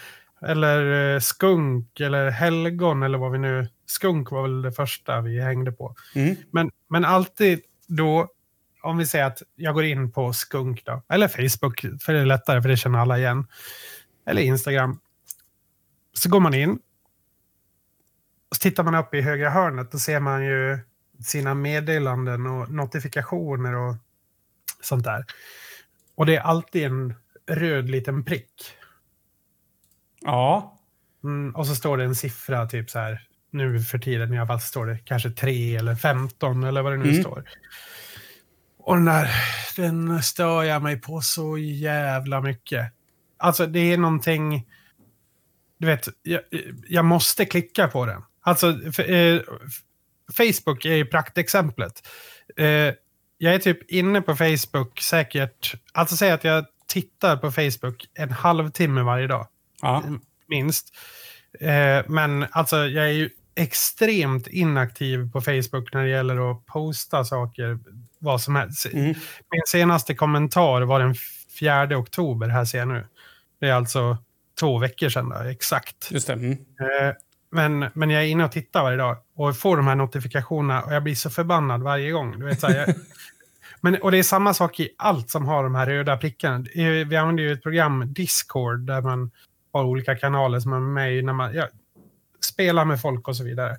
[0.47, 3.69] eller eh, Skunk eller Helgon eller vad vi nu...
[3.87, 5.95] Skunk var väl det första vi hängde på.
[6.15, 6.37] Mm.
[6.51, 8.29] Men, men alltid då,
[8.83, 12.27] om vi säger att jag går in på Skunk då, eller Facebook, för det är
[12.27, 13.47] lättare, för det känner alla igen.
[14.27, 14.99] Eller Instagram.
[16.15, 16.79] Så går man in.
[18.53, 20.79] Så tittar man upp i högra hörnet, då ser man ju
[21.25, 23.97] sina meddelanden och notifikationer och
[24.81, 25.25] sånt där.
[26.15, 27.15] Och det är alltid en
[27.47, 28.53] röd liten prick.
[30.21, 30.79] Ja.
[31.25, 34.47] Mm, och så står det en siffra, typ så här, nu för tiden i alla
[34.47, 37.21] fall står det kanske 3 eller 15 eller vad det nu Mm.
[37.23, 37.45] står.
[38.79, 39.29] Och den där,
[39.77, 42.93] den stör jag mig på så jävla mycket.
[43.37, 44.69] Alltså det är någonting,
[45.79, 46.41] du vet, jag,
[46.89, 48.23] jag måste klicka på den.
[48.43, 48.69] Alltså,
[49.03, 49.41] eh,
[50.37, 52.09] Facebook är ju praktexemplet.
[52.57, 52.95] Eh,
[53.39, 58.31] jag är typ inne på Facebook säkert, alltså säg att jag tittar på Facebook en
[58.33, 59.47] halvtimme varje dag
[59.83, 60.03] Ja.
[60.49, 60.95] minst.
[61.61, 67.25] Eh, men alltså jag är ju extremt inaktiv på Facebook när det gäller att posta
[67.25, 67.79] saker,
[68.19, 68.87] vad som helst.
[68.87, 69.07] Mm.
[69.51, 71.15] Min senaste kommentar var den
[71.59, 73.07] 4 oktober, här ser jag nu.
[73.61, 74.19] Det är alltså
[74.61, 76.09] två veckor sedan då, exakt.
[76.11, 76.33] Just det.
[76.33, 76.51] Mm.
[76.53, 77.15] Eh,
[77.53, 80.95] men, men jag är inne och tittar varje dag och får de här notifikationerna och
[80.95, 82.39] jag blir så förbannad varje gång.
[82.39, 82.95] Du vet, så här, jag,
[83.81, 86.65] men, och det är samma sak i allt som har de här röda prickarna.
[87.07, 89.31] Vi använder ju ett program, Discord, där man
[89.73, 91.69] har olika kanaler som man är med i när man ja,
[92.45, 93.71] spelar med folk och så vidare.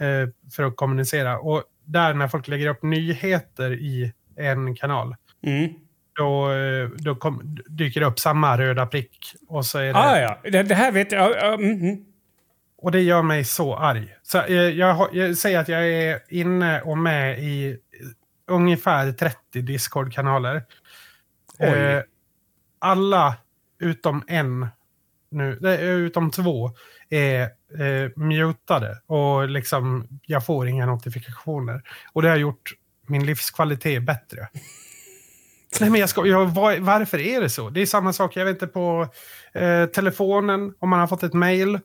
[0.00, 1.38] Eh, för att kommunicera.
[1.38, 5.16] Och där när folk lägger upp nyheter i en kanal,
[5.46, 5.70] Mm.
[6.12, 6.50] då,
[6.96, 9.18] då kom, dyker det upp samma röda prick.
[9.48, 9.94] Och så är det...
[9.98, 11.30] Ah, ja, det, det här vet jag.
[11.30, 12.04] Ja, ja, mm, mm.
[12.84, 14.16] Och det gör mig så arg.
[14.22, 17.76] Så, eh, jag, jag säger att jag är inne och med i eh,
[18.46, 20.64] ungefär 30 Discord-kanaler.
[21.58, 22.02] Eh,
[22.78, 23.36] alla
[23.80, 24.66] utom en,
[25.30, 26.70] nu, utom två,
[27.10, 27.42] är
[27.78, 28.98] eh, mutade.
[29.06, 31.82] Och liksom, jag får inga notifikationer.
[32.12, 32.72] Och det har gjort
[33.06, 34.48] min livskvalitet bättre.
[35.80, 37.70] Nej, men jag ska, jag, var, varför är det så?
[37.70, 39.08] Det är samma sak, jag vet inte, på
[39.54, 41.80] eh, telefonen, om man har fått ett mail.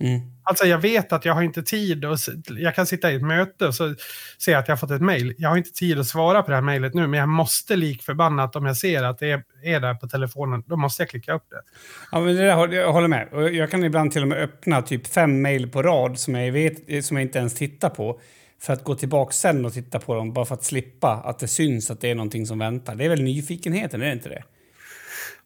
[0.00, 0.20] Mm.
[0.42, 2.18] Alltså jag vet att jag har inte tid och
[2.58, 3.94] jag kan sitta i ett möte och så
[4.38, 5.34] ser jag att jag har fått ett mejl.
[5.38, 8.02] Jag har inte tid att svara på det här mejlet nu, men jag måste lik
[8.02, 11.32] förbannat om jag ser att det är, är där på telefonen, då måste jag klicka
[11.32, 11.62] upp det.
[12.12, 13.28] Ja, men det där, jag håller med.
[13.32, 16.52] Och jag kan ibland till och med öppna typ fem mejl på rad som jag,
[16.52, 18.20] vet, som jag inte ens tittar på.
[18.60, 21.48] För att gå tillbaka sen och titta på dem, bara för att slippa att det
[21.48, 22.94] syns att det är någonting som väntar.
[22.94, 24.42] Det är väl nyfikenheten, är det inte det?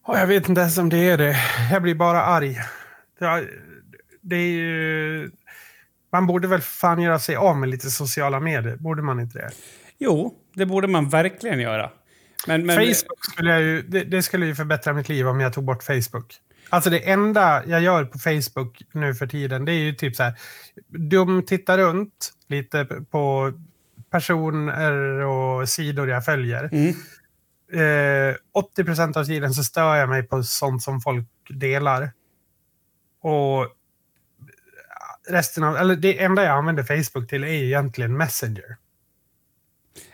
[0.06, 1.36] Jag vet inte ens om det är det.
[1.72, 2.58] Jag blir bara arg.
[3.18, 3.46] Det,
[4.22, 5.30] det är ju...
[6.12, 9.50] Man borde väl fan göra sig av med lite sociala medier, borde man inte det?
[9.98, 11.90] Jo, det borde man verkligen göra.
[12.46, 15.52] Men, men, Facebook skulle jag ju, det, det skulle ju förbättra mitt liv om jag
[15.52, 16.34] tog bort Facebook.
[16.68, 20.22] Alltså det enda jag gör på Facebook nu för tiden, det är ju typ så
[20.22, 20.34] här,
[20.88, 23.52] dum titta runt lite på
[24.10, 26.68] personer och sidor jag följer.
[26.72, 26.94] Mm.
[27.72, 28.36] Eh,
[28.78, 32.10] 80% av tiden så stör jag mig på sånt som folk delar.
[33.22, 33.68] Och
[35.28, 38.76] resten av, eller det enda jag använder Facebook till är egentligen Messenger.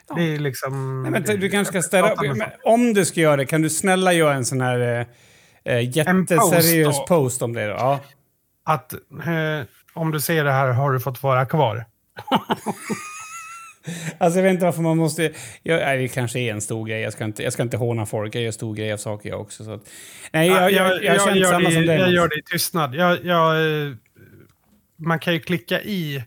[0.08, 0.14] Ja.
[0.14, 1.02] Det är liksom...
[1.02, 2.18] Nej, men du kanske ska ställa upp.
[2.64, 5.06] Om du ska göra det, kan du snälla göra en sån här eh,
[5.74, 7.06] eh, jätteseriös då.
[7.06, 7.72] post, om det då?
[7.72, 8.00] Ja.
[8.64, 11.84] att eh, om du ser det här har du fått vara kvar.
[14.18, 15.32] Alltså jag vet inte varför man måste...
[15.62, 17.00] Jag, nej, det kanske är en stor grej.
[17.00, 18.34] Jag ska inte, jag ska inte håna folk.
[18.34, 19.64] Jag gör stor grej av saker jag också.
[19.64, 19.88] Så att,
[20.32, 21.96] nej, jag, jag, jag, samma det, som dig.
[21.96, 22.10] jag Mats.
[22.10, 22.94] gör det i tystnad.
[22.94, 23.92] Jag, jag, eh,
[24.98, 26.24] man kan ju klicka i,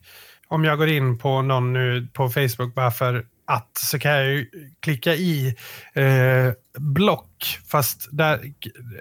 [0.47, 4.25] om jag går in på någon nu på Facebook bara för att, så kan jag
[4.25, 4.49] ju
[4.79, 5.55] klicka i
[5.93, 7.59] eh, block.
[7.67, 8.53] Fast där,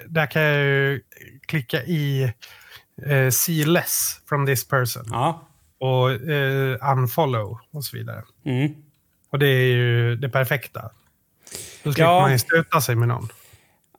[0.08, 1.00] där kan jag ju
[1.46, 2.32] klicka i
[3.06, 5.04] eh, see less from this person.
[5.10, 5.48] Ja.
[5.78, 8.22] Och eh, unfollow och så vidare.
[8.44, 8.74] Mm.
[9.32, 10.90] Och det är ju det perfekta.
[11.82, 12.20] Då slipper Ja.
[12.20, 13.28] man ju stöta sig med någon.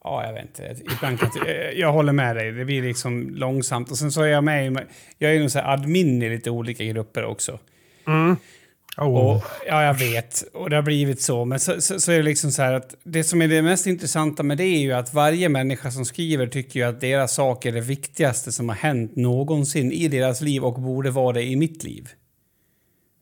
[0.04, 0.76] Ja, jag vet inte.
[0.96, 2.52] Ibland kan jag, jag håller med dig.
[2.52, 3.92] Det blir liksom långsamt.
[3.92, 4.88] Och sen så är jag med.
[5.18, 7.60] Jag är ju så här admin i lite olika grupper också.
[8.08, 8.36] Mm.
[8.98, 9.06] Oh.
[9.08, 10.42] Och, ja, jag vet.
[10.54, 11.46] Och det har blivit så.
[11.46, 13.88] Men så, så, så är det liksom så här att det som är det mest
[13.88, 17.66] intressanta med det är ju att varje människa som skriver tycker ju att deras sak
[17.66, 21.56] är det viktigaste som har hänt någonsin i deras liv och borde vara det i
[21.56, 22.10] mitt liv.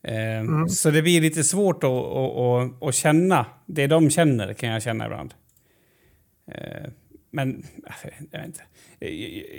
[0.04, 4.68] Eh, Så det blir lite svårt att, att, att, att känna det de känner, kan
[4.68, 5.34] jag känna ibland.
[6.54, 6.90] Eh,
[7.30, 7.66] Men
[8.02, 8.60] jag vet inte.
[9.00, 9.08] Eh,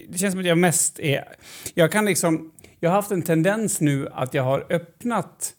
[0.10, 1.24] Det känns som att jag mest är...
[1.74, 2.52] Jag kan liksom...
[2.80, 5.54] Jag har haft en tendens nu att jag har öppnat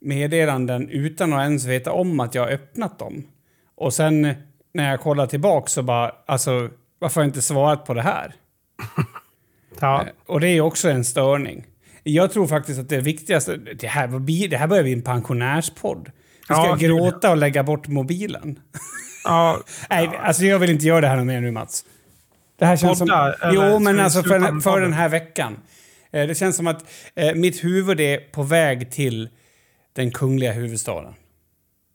[0.00, 3.26] meddelanden utan att ens veta om att jag har öppnat dem.
[3.74, 4.34] Och sen
[4.74, 8.34] när jag kollar tillbaka så bara, alltså varför har jag inte svarat på det här?
[9.80, 10.02] Ja.
[10.02, 11.66] Eh, Och det är också en störning.
[12.02, 14.08] Jag tror faktiskt att det viktigaste, det här,
[14.48, 16.04] det här börjar bli en pensionärspodd.
[16.48, 18.58] Du ska Ja, gråta och lägga bort mobilen.
[19.24, 19.60] Ja,
[19.90, 21.84] Nej, alltså jag vill inte göra det här mer nu Mats.
[22.58, 23.50] Det här känns Podda, som...
[23.54, 25.58] Jo, men alltså för, för den här veckan.
[26.12, 29.28] Eh, Det känns som att eh, mitt huvud är på väg till
[29.92, 31.14] den kungliga huvudstaden.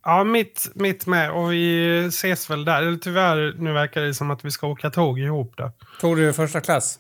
[0.06, 1.32] ja mitt, mitt med.
[1.32, 2.82] Och vi ses väl där.
[2.82, 5.72] Eller tyvärr, nu verkar det som att vi ska åka tåg ihop då.
[6.02, 7.00] Tog du första klass?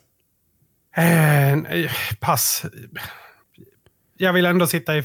[0.97, 2.65] Eh, nej, pass.
[4.17, 5.03] Jag vill ändå sitta i,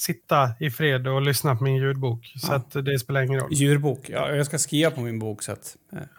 [0.00, 2.32] sitta i fred och lyssna på min ljudbok.
[2.36, 3.52] Så att det spelar ingen roll.
[3.52, 4.08] Djurbok.
[4.08, 5.76] Ja, jag ska skriva på min bok så att...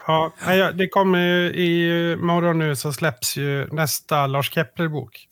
[0.07, 5.27] Ja, ja, det kommer ju i morgon nu så släpps ju nästa Lars Kepler-bok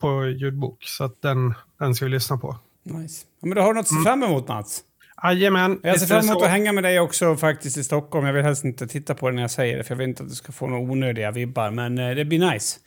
[0.00, 0.84] på ljudbok.
[0.84, 2.56] Så att den, den ska vi lyssna på.
[2.84, 3.24] Nice.
[3.40, 4.82] Ja, men då har du något att se fram emot Mats.
[5.24, 5.80] Jajamän.
[5.82, 8.26] Jag ser fram emot att hänga med dig också faktiskt i Stockholm.
[8.26, 10.22] Jag vill helst inte titta på det när jag säger det för jag vill inte
[10.22, 11.70] att du ska få några onödiga vibbar.
[11.70, 12.80] Men eh, det blir nice.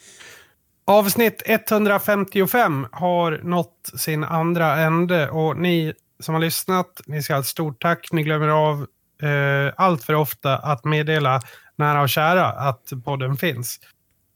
[0.88, 7.40] Avsnitt 155 har nått sin andra ände och ni som har lyssnat, ni ska ha
[7.40, 8.12] ett stort tack.
[8.12, 8.88] Ni glömmer av
[9.22, 11.42] eh, allt för ofta att meddela
[11.76, 13.80] nära och kära att podden finns.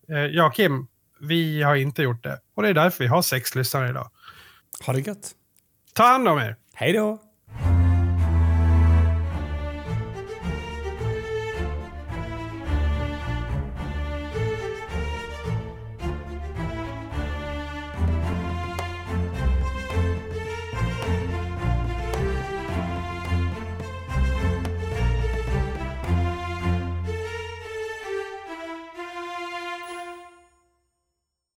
[0.09, 0.87] Eh, jag Kim,
[1.19, 4.09] vi har inte gjort det och det är därför vi har sex lyssnare idag.
[4.85, 5.31] Ha det gött.
[5.93, 6.55] Ta hand om er!
[6.73, 7.28] Hej då!